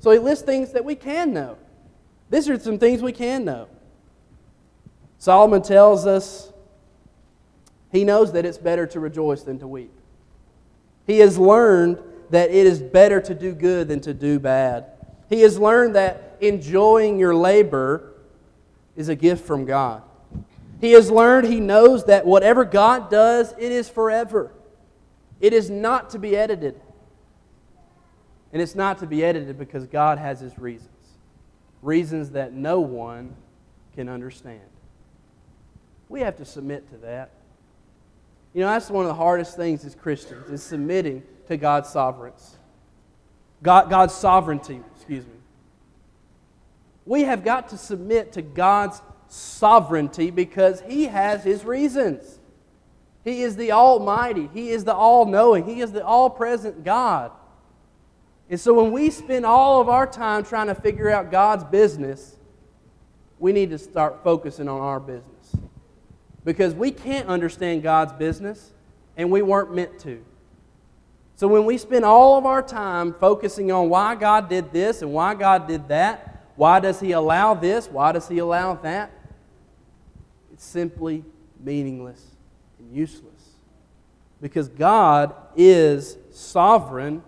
[0.00, 1.58] So he lists things that we can know.
[2.30, 3.68] These are some things we can know.
[5.18, 6.52] Solomon tells us
[7.92, 9.92] he knows that it's better to rejoice than to weep.
[11.06, 11.98] He has learned
[12.30, 14.86] that it is better to do good than to do bad.
[15.28, 18.14] He has learned that enjoying your labor
[18.96, 20.02] is a gift from God.
[20.80, 24.52] He has learned, he knows that whatever God does, it is forever.
[25.40, 26.80] It is not to be edited.
[28.52, 30.90] And it's not to be edited because God has his reasons
[31.82, 33.34] reasons that no one
[33.94, 34.60] can understand.
[36.08, 37.30] We have to submit to that.
[38.52, 42.42] You know, that's one of the hardest things as Christians, is submitting to God's sovereignty.
[43.62, 45.32] God, God's sovereignty, excuse me.
[47.06, 52.38] We have got to submit to God's sovereignty because He has His reasons.
[53.24, 57.32] He is the Almighty, He is the All Knowing, He is the All Present God.
[58.48, 62.36] And so when we spend all of our time trying to figure out God's business,
[63.38, 65.29] we need to start focusing on our business.
[66.44, 68.72] Because we can't understand God's business,
[69.16, 70.24] and we weren't meant to.
[71.36, 75.12] So when we spend all of our time focusing on why God did this and
[75.12, 79.10] why God did that, why does He allow this, why does He allow that,
[80.52, 81.24] it's simply
[81.58, 82.22] meaningless
[82.78, 83.32] and useless.
[84.42, 87.22] Because God is sovereign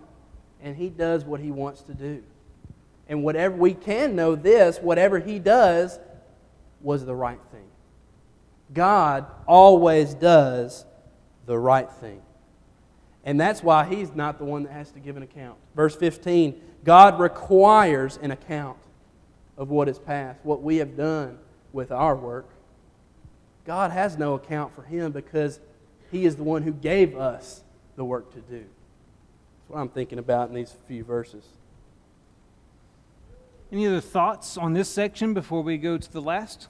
[0.61, 2.21] and He does what He wants to do.
[3.07, 5.99] And whatever we can know this, whatever He does
[6.81, 7.65] was the right thing.
[8.71, 10.85] God always does
[11.45, 12.21] the right thing.
[13.25, 15.57] And that's why He's not the one that has to give an account.
[15.75, 18.77] Verse 15 God requires an account
[19.57, 21.37] of what is past, what we have done
[21.71, 22.49] with our work.
[23.65, 25.59] God has no account for Him because
[26.11, 27.63] He is the one who gave us
[27.95, 28.59] the work to do.
[28.59, 31.45] That's what I'm thinking about in these few verses.
[33.71, 36.67] Any other thoughts on this section before we go to the last?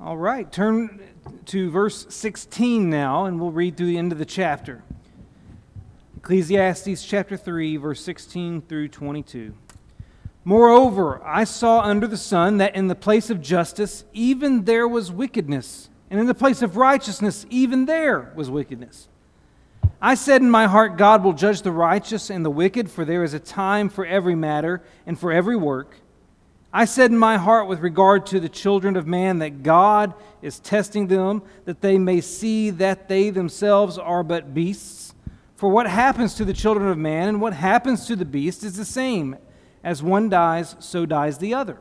[0.00, 1.00] All right, turn
[1.46, 4.82] to verse 16 now, and we'll read through the end of the chapter.
[6.16, 9.54] Ecclesiastes chapter 3, verse 16 through 22.
[10.44, 15.12] Moreover, I saw under the sun that in the place of justice, even there was
[15.12, 19.08] wickedness, and in the place of righteousness, even there was wickedness.
[20.02, 23.22] I said in my heart, God will judge the righteous and the wicked, for there
[23.22, 25.94] is a time for every matter and for every work.
[26.76, 30.12] I said in my heart with regard to the children of man that God
[30.42, 35.14] is testing them, that they may see that they themselves are but beasts.
[35.54, 38.76] For what happens to the children of man and what happens to the beast is
[38.76, 39.36] the same.
[39.84, 41.78] As one dies, so dies the other.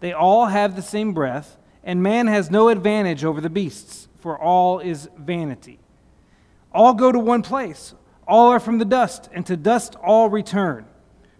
[0.00, 4.38] They all have the same breath, and man has no advantage over the beasts, for
[4.38, 5.78] all is vanity.
[6.70, 7.94] All go to one place,
[8.26, 10.84] all are from the dust, and to dust all return.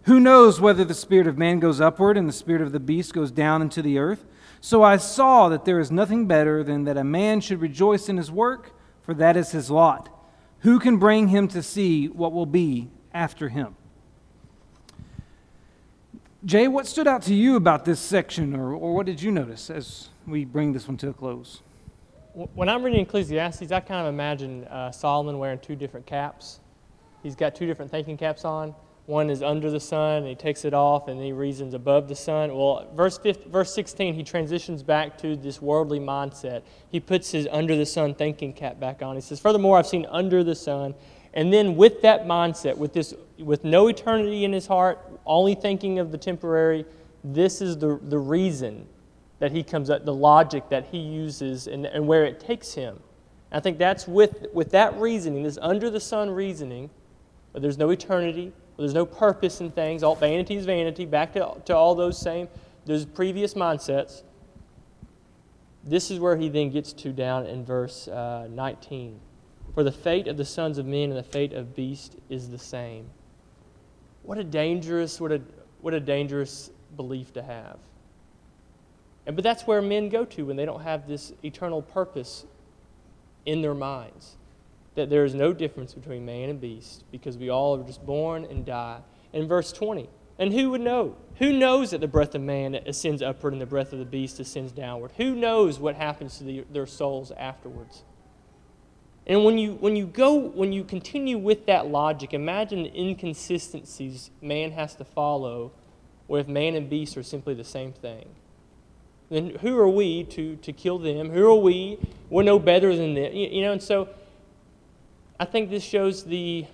[0.08, 3.12] Who knows whether the spirit of man goes upward and the spirit of the beast
[3.12, 4.24] goes down into the earth?
[4.58, 8.16] So I saw that there is nothing better than that a man should rejoice in
[8.16, 10.08] his work, for that is his lot.
[10.60, 13.76] Who can bring him to see what will be after him?
[16.42, 19.68] Jay, what stood out to you about this section, or, or what did you notice
[19.68, 21.60] as we bring this one to a close?
[22.32, 26.60] When I'm reading Ecclesiastes, I kind of imagine uh, Solomon wearing two different caps.
[27.22, 28.74] He's got two different thinking caps on.
[29.08, 32.14] One is under the sun, and he takes it off, and he reasons above the
[32.14, 32.54] sun.
[32.54, 36.60] Well, verse, 15, verse 16, he transitions back to this worldly mindset.
[36.90, 39.14] He puts his under the sun thinking cap back on.
[39.14, 40.94] He says, Furthermore, I've seen under the sun.
[41.32, 45.98] And then with that mindset, with, this, with no eternity in his heart, only thinking
[45.98, 46.84] of the temporary,
[47.24, 48.86] this is the, the reason
[49.38, 53.00] that he comes up, the logic that he uses and, and where it takes him.
[53.50, 56.90] I think that's with, with that reasoning, this under the sun reasoning,
[57.52, 61.32] where there's no eternity, where there's no purpose in things, all vanity is vanity, back
[61.32, 62.46] to, to all those same,
[62.86, 64.22] those previous mindsets.
[65.82, 69.18] This is where he then gets to down in verse uh, 19.
[69.74, 72.58] For the fate of the sons of men and the fate of beasts is the
[72.58, 73.10] same.
[74.22, 75.40] What a dangerous, what a,
[75.80, 77.78] what a dangerous belief to have.
[79.26, 82.46] And, but that's where men go to when they don't have this eternal purpose
[83.44, 84.36] in their minds.
[84.98, 88.44] That there is no difference between man and beast because we all are just born
[88.44, 88.98] and die.
[89.32, 90.08] In verse 20,
[90.40, 91.16] and who would know?
[91.36, 94.40] Who knows that the breath of man ascends upward and the breath of the beast
[94.40, 95.12] ascends downward?
[95.16, 98.02] Who knows what happens to the, their souls afterwards?
[99.24, 104.32] And when you, when you go, when you continue with that logic, imagine the inconsistencies
[104.40, 105.70] man has to follow,
[106.26, 108.28] or if man and beast are simply the same thing
[109.30, 111.30] then who are we to, to kill them?
[111.30, 111.98] Who are we?
[112.30, 113.32] We're no better than them.
[113.34, 114.08] You, you know, and so
[115.40, 116.66] I think this shows the,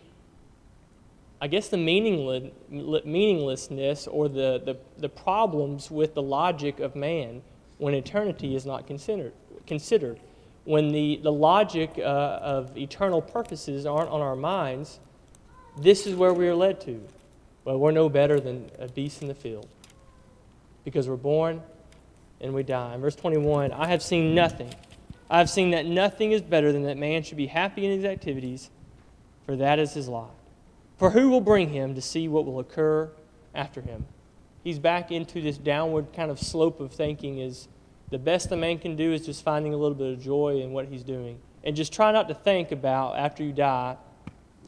[1.40, 7.42] I guess, the meaningless, meaninglessness or the, the, the problems with the logic of man
[7.78, 9.32] when eternity is not considered.
[9.66, 10.18] considered.
[10.64, 14.98] When the, the logic uh, of eternal purposes aren't on our minds,
[15.78, 17.06] this is where we are led to.
[17.64, 19.68] Well, we're no better than a beast in the field
[20.84, 21.62] because we're born
[22.40, 22.94] and we die.
[22.94, 24.72] In verse 21, I have seen nothing.
[25.30, 28.04] I have seen that nothing is better than that man should be happy in his
[28.04, 28.70] activities,
[29.46, 30.34] for that is his lot.
[30.98, 33.10] For who will bring him to see what will occur
[33.54, 34.06] after him?
[34.62, 37.68] He's back into this downward kind of slope of thinking is
[38.10, 40.72] the best a man can do is just finding a little bit of joy in
[40.72, 41.38] what he's doing.
[41.64, 43.96] And just try not to think about after you die,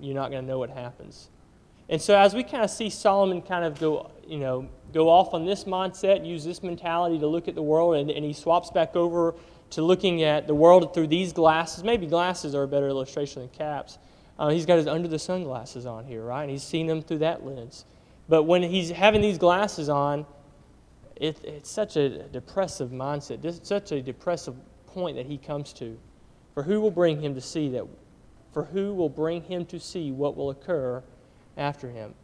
[0.01, 1.29] you're not going to know what happens.
[1.89, 5.33] And so as we kind of see Solomon kind of go, you know, go off
[5.33, 8.71] on this mindset, use this mentality to look at the world, and, and he swaps
[8.71, 9.35] back over
[9.71, 11.85] to looking at the world through these glasses.
[11.85, 13.99] Maybe glasses are a better illustration than caps.
[14.39, 16.43] Uh, he's got his under the sunglasses on here, right?
[16.43, 17.85] And he's seeing them through that lens.
[18.29, 20.27] But when he's having these glasses on,
[21.17, 24.55] it, it's such a depressive mindset, this, such a depressive
[24.87, 25.99] point that he comes to.
[26.55, 27.87] For who will bring him to see that?
[28.53, 31.03] For who will bring him to see what will occur
[31.57, 32.15] after him?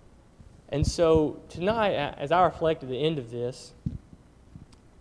[0.68, 3.72] And so tonight, as I reflect at the end of this,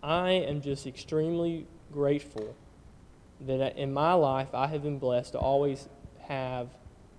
[0.02, 2.54] I am just extremely grateful
[3.40, 5.88] that in my life I have been blessed to always
[6.20, 6.68] have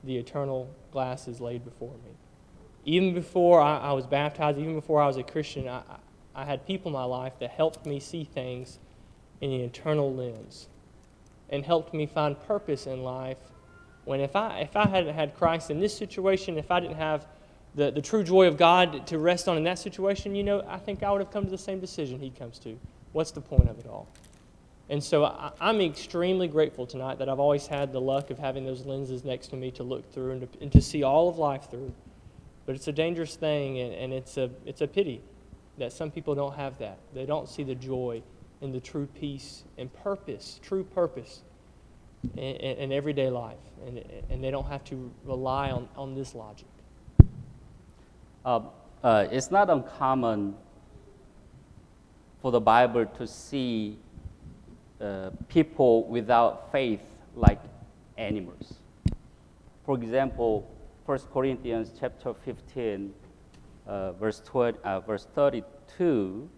[0.04, 2.12] the eternal glasses laid before me.
[2.86, 5.82] Even before I, I was baptized, even before I was a Christian, I,
[6.36, 8.80] I had people in my life that helped me see things
[9.42, 10.68] in the eternal lens
[11.50, 13.38] and helped me find purpose in life
[14.06, 17.26] when if I, if I hadn't had Christ in this situation, if I didn't have
[17.76, 20.78] the, the true joy of God to rest on in that situation, you know, I
[20.78, 22.78] think I would have come to the same decision he comes to.
[23.14, 24.08] What's the point of it all?
[24.94, 28.64] And so I, am extremely grateful tonight that I've always had the luck of having
[28.64, 31.40] those lenses next to me to look through and to, and to see all of
[31.40, 31.92] life through.
[32.68, 35.24] But it's a dangerous thing, and, and it's, a, it's a pity
[35.80, 37.00] that some people don't have that.
[37.12, 38.22] They don't see the joy
[38.62, 41.42] and the true peace and purpose, true purpose
[42.38, 43.58] in, in, in everyday life.
[43.88, 46.68] And, and they don't have to rely on, on this logic.
[48.46, 48.60] Uh,
[49.04, 50.54] uh, it's not uncommon
[52.44, 53.98] for the Bible to see
[55.04, 57.02] uh, people without faith
[57.36, 57.60] like
[58.18, 58.76] animals.
[59.86, 60.66] For example,
[61.06, 63.14] 1 Corinthians chapter 15,
[63.86, 66.50] uh, verse, 20, uh, verse 32,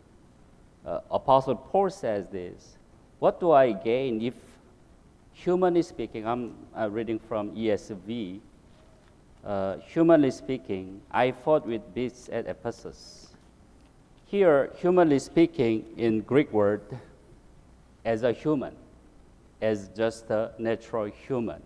[0.85, 2.77] uh, Apostle Paul says this
[3.17, 4.35] What do I gain if,
[5.33, 8.41] humanly speaking, I'm uh, reading from ESV,
[9.87, 13.29] humanly speaking, I fought with beasts at Ephesus.
[14.27, 16.83] Here, humanly speaking, in Greek word,
[18.05, 18.75] as a human,
[19.61, 21.61] as just a natural human,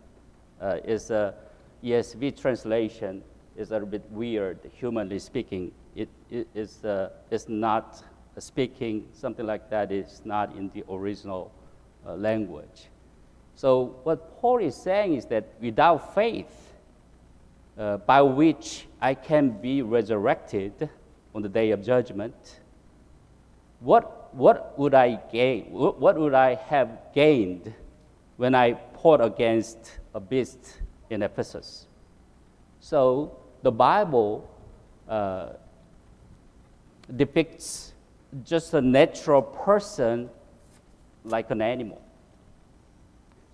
[0.62, 1.36] uh, is a
[1.84, 3.22] ESV translation
[3.56, 5.72] is a little bit weird, humanly speaking.
[5.96, 8.04] It, it is uh, it's not
[8.38, 11.52] speaking, something like that is not in the original
[12.06, 12.88] uh, language.
[13.56, 16.74] So, what Paul is saying is that without faith,
[17.78, 20.90] uh, by which I can be resurrected
[21.36, 22.62] on the day of judgment,
[23.80, 25.66] what, what would I gain?
[25.72, 27.74] What would I have gained
[28.38, 31.88] when I fought against a beast in Ephesus?
[32.80, 34.50] So, the Bible
[35.08, 35.54] uh,
[37.16, 37.94] depicts
[38.44, 40.30] just a natural person
[41.24, 42.02] like an animal.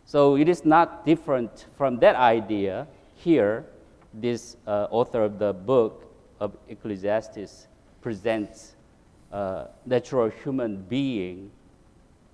[0.06, 2.88] So it is not different from that idea.
[3.16, 3.66] Here,
[4.14, 6.06] this uh, author of the book
[6.40, 7.68] of Ecclesiastes
[8.02, 8.75] presents
[9.32, 11.52] a natural human being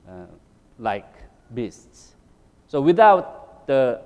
[0.08, 0.26] uh,
[0.78, 1.14] like
[1.54, 2.16] beasts.
[2.68, 4.02] So without the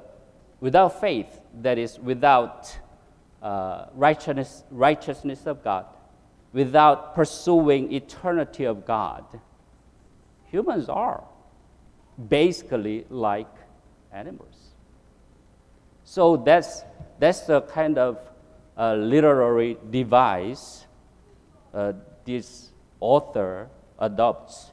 [0.60, 2.76] without faith, that is, without
[3.42, 5.86] uh, righteousness, righteousness of God,
[6.54, 9.24] without pursuing eternity of God,
[10.46, 11.24] humans are
[12.30, 13.54] basically like
[14.12, 14.72] animals.
[16.04, 16.84] So that's,
[17.20, 18.18] that's the kind of
[18.78, 20.86] uh, literary device
[21.74, 21.94] uh,
[22.26, 22.72] this
[23.06, 24.72] author adopts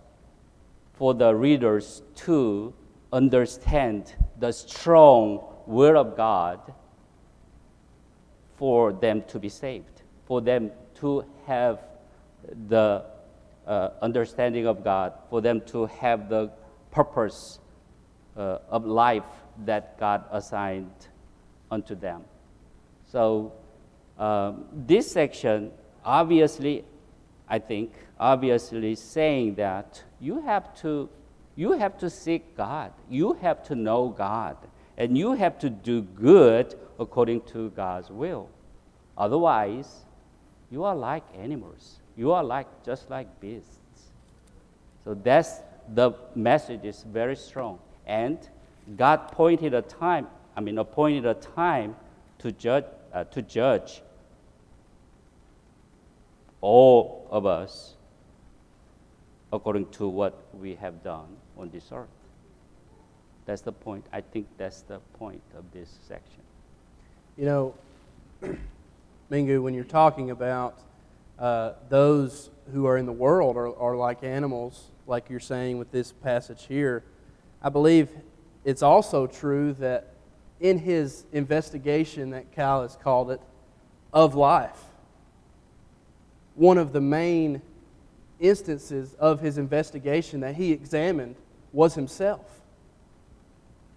[0.95, 2.73] for the readers to
[3.13, 6.73] understand the strong Word of God
[8.57, 11.81] for them to be saved, for them to have
[12.69, 13.05] the
[13.67, 16.51] uh, understanding of God, for them to have the
[16.91, 17.61] purpose
[18.37, 19.31] uh, of life
[19.67, 21.09] that God assigned
[21.71, 22.25] unto them.
[23.11, 23.53] So,
[24.19, 25.73] um, this section
[26.05, 26.85] obviously,
[27.53, 31.11] I think, obviously saying that you have to
[31.55, 32.93] you have to seek God.
[33.11, 34.57] You have to know God.
[34.97, 38.49] And you have to do good according to God's will.
[39.19, 40.07] Otherwise,
[40.71, 42.01] you are like animals.
[42.17, 44.13] You are like just like beasts.
[45.05, 45.61] So that's
[45.93, 47.81] the message is very strong.
[48.07, 48.39] And
[48.97, 50.27] God pointed a time,
[50.57, 51.97] I mean appointed a time
[52.39, 54.01] to judge uh, to judge
[56.63, 57.97] all of us
[59.53, 62.09] according to what we have done on this earth.
[63.45, 64.07] That's the point.
[64.13, 66.41] I think that's the point of this section.
[67.37, 67.75] You know,
[69.31, 70.79] Mingu, when you're talking about
[71.39, 75.91] uh, those who are in the world are, are like animals, like you're saying with
[75.91, 77.03] this passage here.
[77.61, 78.09] I believe
[78.65, 80.15] it's also true that
[80.61, 83.41] in his investigation that Cal has called it,
[84.13, 84.79] of life,
[86.55, 87.63] one of the main
[88.41, 91.37] instances of his investigation that he examined
[91.73, 92.61] was himself.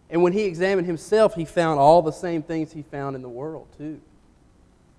[0.09, 3.29] And when he examined himself, he found all the same things he found in the
[3.29, 3.99] world, too.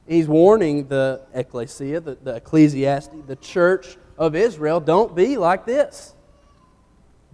[0.06, 6.14] He's warning the ecclesia, the, the ecclesiastic, the church of Israel don't be like this.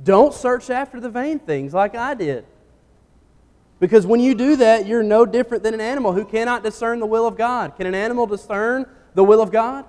[0.02, 2.44] Don't search after the vain things like I did.
[3.78, 7.06] Because when you do that, you're no different than an animal who cannot discern the
[7.06, 7.76] will of God.
[7.76, 9.84] Can an animal discern the will of God?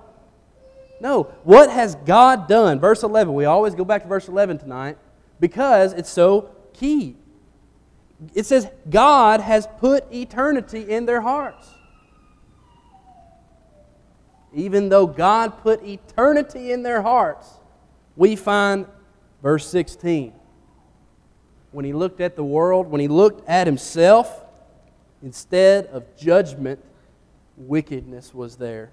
[1.00, 1.24] No.
[1.42, 2.80] What has God done?
[2.80, 3.34] Verse 11.
[3.34, 4.96] We always go back to verse 11 tonight
[5.40, 7.16] because it's so key.
[8.34, 11.68] It says, God has put eternity in their hearts.
[14.52, 17.48] Even though God put eternity in their hearts,
[18.16, 18.86] we find
[19.42, 20.32] verse 16.
[21.72, 24.44] When he looked at the world, when he looked at himself,
[25.22, 26.80] instead of judgment,
[27.56, 28.92] wickedness was there.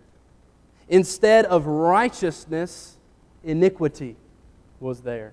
[0.92, 2.98] Instead of righteousness,
[3.46, 4.18] iniquity
[4.82, 5.32] was there.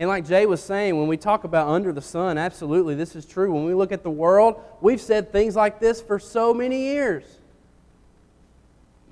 [0.00, 3.24] And like Jay was saying, when we talk about under the sun, absolutely, this is
[3.24, 3.54] true.
[3.54, 7.24] When we look at the world, we've said things like this for so many years.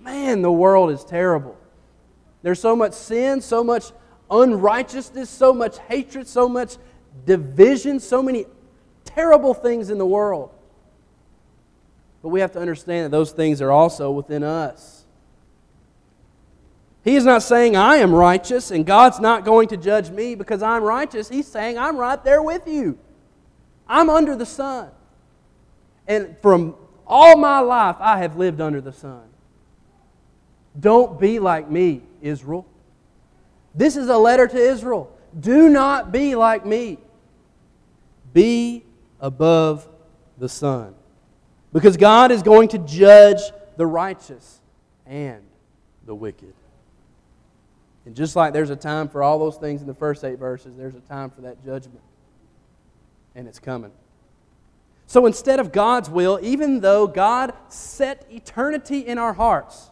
[0.00, 1.56] Man, the world is terrible.
[2.42, 3.92] There's so much sin, so much
[4.28, 6.76] unrighteousness, so much hatred, so much
[7.24, 8.46] division, so many
[9.04, 10.50] terrible things in the world.
[12.20, 15.03] But we have to understand that those things are also within us.
[17.05, 20.62] He is not saying, I am righteous and God's not going to judge me because
[20.62, 21.28] I'm righteous.
[21.28, 22.98] He's saying, I'm right there with you.
[23.86, 24.88] I'm under the sun.
[26.09, 26.74] And from
[27.07, 29.22] all my life, I have lived under the sun.
[30.80, 32.66] Don't be like me, Israel.
[33.74, 35.14] This is a letter to Israel.
[35.38, 36.98] Do not be like me.
[38.32, 38.82] Be
[39.20, 39.86] above
[40.38, 40.94] the sun.
[41.70, 43.40] Because God is going to judge
[43.76, 44.61] the righteous
[45.07, 45.42] and
[46.07, 46.55] the wicked.
[48.07, 50.76] And just like there's a time for all those things in the first eight verses,
[50.76, 52.02] there's a time for that judgment.
[53.34, 53.92] And it's coming.
[55.07, 59.90] So instead of God's will, even though God set eternity in our hearts,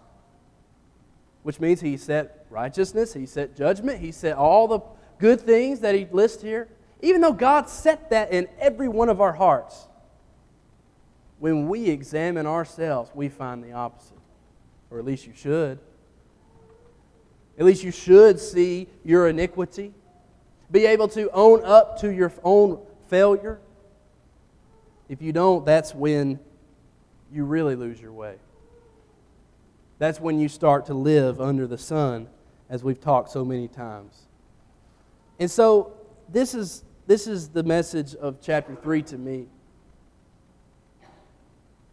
[1.43, 4.81] which means He set righteousness, He set judgment, He set all the
[5.19, 6.69] good things that He lists here.
[7.01, 9.89] Even though God set that in every one of our hearts,
[11.41, 14.19] when we examine ourselves, we find the opposite.
[14.91, 15.81] Or at least you should.
[17.63, 19.95] At least you should see your iniquity,
[20.73, 23.61] be able to own up to your own failure.
[25.09, 26.41] If you don't, that's when
[27.33, 28.35] you really lose your way.
[30.01, 32.27] That's when you start to live under the sun,
[32.69, 34.23] as we've talked so many times.
[35.39, 35.93] And so,
[36.29, 39.47] this is, this is the message of chapter 3 to me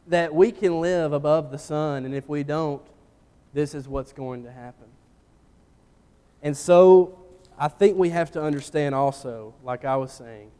[0.07, 2.81] that we can live above the sun, and if we don't,
[3.53, 4.87] this is what's going to happen.
[6.41, 7.19] And so,
[7.57, 10.51] I think we have to understand also, like I was saying,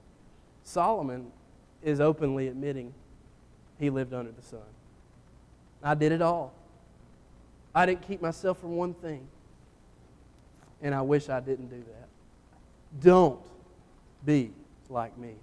[0.64, 1.32] Solomon
[1.82, 2.94] is openly admitting
[3.80, 4.60] he lived under the sun.
[5.82, 6.54] I did it all.
[7.74, 9.28] I didn't keep myself from one thing.
[10.82, 12.10] And I wish I didn't do that.
[13.02, 13.40] Don't
[14.26, 14.52] be
[14.90, 15.36] like me.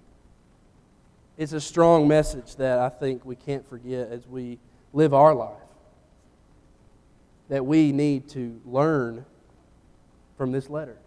[1.37, 4.59] It's a strong message that I think we can't forget as we
[4.93, 5.57] live our life.
[7.49, 9.25] That we need to learn
[10.37, 10.97] from this letter.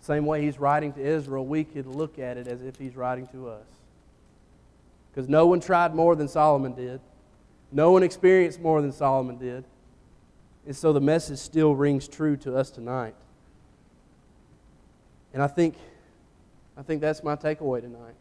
[0.00, 3.26] Same way he's writing to Israel, we could look at it as if he's writing
[3.28, 3.64] to us.
[5.10, 7.00] Because no one tried more than Solomon did,
[7.70, 9.64] no one experienced more than Solomon did.
[10.66, 13.14] And so the message still rings true to us tonight.
[15.32, 15.76] And I think,
[16.76, 18.14] I think that's my takeaway tonight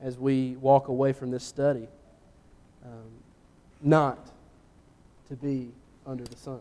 [0.00, 1.86] as we walk away from this study.
[2.84, 3.10] Um,
[3.82, 4.18] not
[5.28, 5.70] to be
[6.06, 6.60] under the sun.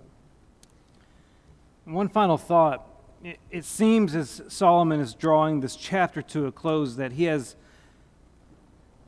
[1.89, 2.85] One final thought.
[3.23, 7.55] It, it seems as Solomon is drawing this chapter to a close that he has,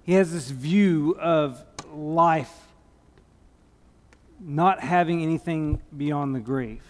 [0.04, 1.64] he has this view of
[1.94, 2.52] life
[4.40, 6.82] not having anything beyond the grave.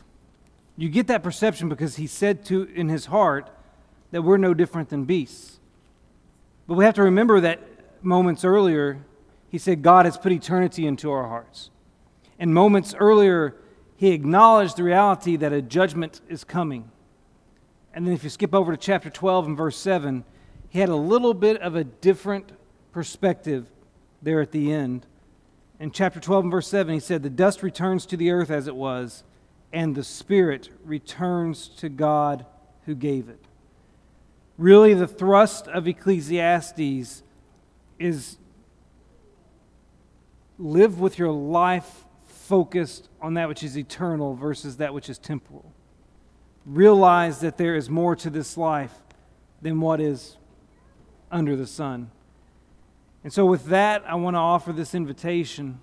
[0.77, 3.49] You get that perception because he said to in his heart
[4.11, 5.59] that we're no different than beasts.
[6.67, 7.59] But we have to remember that
[8.01, 9.01] moments earlier
[9.49, 11.69] he said God has put eternity into our hearts.
[12.39, 13.55] And moments earlier
[14.01, 16.89] he acknowledged the reality that a judgment is coming.
[17.93, 20.23] And then if you skip over to chapter 12 and verse 7,
[20.69, 22.51] he had a little bit of a different
[22.91, 23.67] perspective
[24.19, 25.05] there at the end
[25.79, 28.67] In chapter 12 and verse 7, he said, The dust returns to the earth as
[28.67, 29.23] it was,
[29.71, 32.47] and the spirit returns to God
[32.87, 33.45] who gave it.
[34.57, 37.21] Really, the thrust of Ecclesiastes
[37.99, 38.37] is
[40.57, 42.05] live with your life
[42.51, 45.71] focused on that which is eternal versus that which is temporal.
[46.65, 48.93] Realize that there is more to this life
[49.61, 50.35] than what is
[51.31, 52.11] under the sun.
[53.23, 55.79] And so, with that, I want to offer this invitation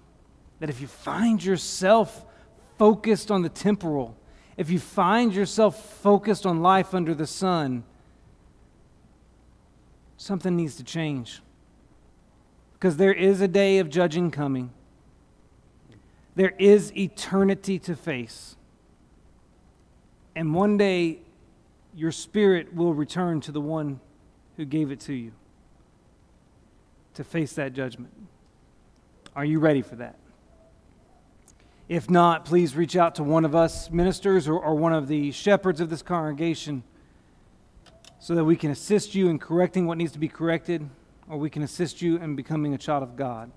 [0.60, 2.26] that if you find yourself
[2.76, 4.14] focused on the temporal,
[4.58, 7.82] if you find yourself focused on life under the sun,
[10.18, 11.40] something needs to change.
[12.74, 14.70] Because there is a day of judging coming,
[16.38, 18.54] there is eternity to face.
[20.36, 21.18] And one day,
[21.92, 23.98] your spirit will return to the one
[24.56, 25.32] who gave it to you
[27.14, 28.12] to face that judgment.
[29.34, 30.14] Are you ready for that?
[31.88, 35.32] If not, please reach out to one of us ministers or, or, one of the
[35.32, 36.84] shepherds of this congregation
[38.20, 40.88] so that we can assist you in correcting what needs to be corrected
[41.28, 43.50] or we can assist you in becoming a child of God.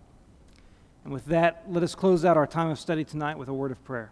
[1.03, 3.71] And with that, let us close out our time of study tonight with a word
[3.71, 4.11] of prayer.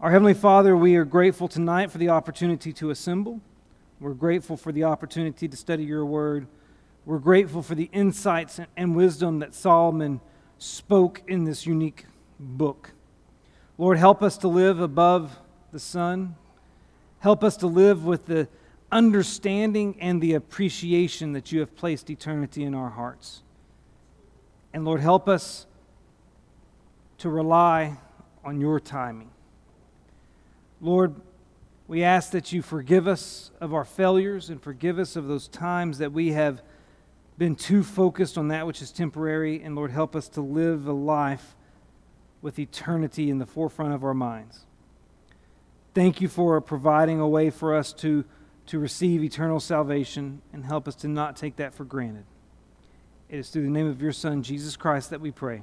[0.00, 3.40] Our Heavenly Father, we are grateful tonight for the opportunity to assemble.
[4.00, 6.46] We're grateful for the opportunity to study your word.
[7.04, 10.20] We're grateful for the insights and wisdom that Solomon
[10.58, 12.06] spoke in this unique
[12.38, 12.92] book.
[13.76, 15.36] Lord, help us to live above
[15.72, 16.36] the sun.
[17.18, 18.48] Help us to live with the
[18.92, 23.42] understanding and the appreciation that you have placed eternity in our hearts.
[24.78, 25.66] And Lord, help us
[27.18, 27.98] to rely
[28.44, 29.32] on your timing.
[30.80, 31.16] Lord,
[31.88, 35.98] we ask that you forgive us of our failures and forgive us of those times
[35.98, 36.62] that we have
[37.36, 39.60] been too focused on that which is temporary.
[39.64, 41.56] And Lord, help us to live a life
[42.40, 44.64] with eternity in the forefront of our minds.
[45.92, 48.24] Thank you for providing a way for us to,
[48.66, 52.26] to receive eternal salvation and help us to not take that for granted.
[53.28, 55.60] It is through the name of your Son, Jesus Christ, that we pray.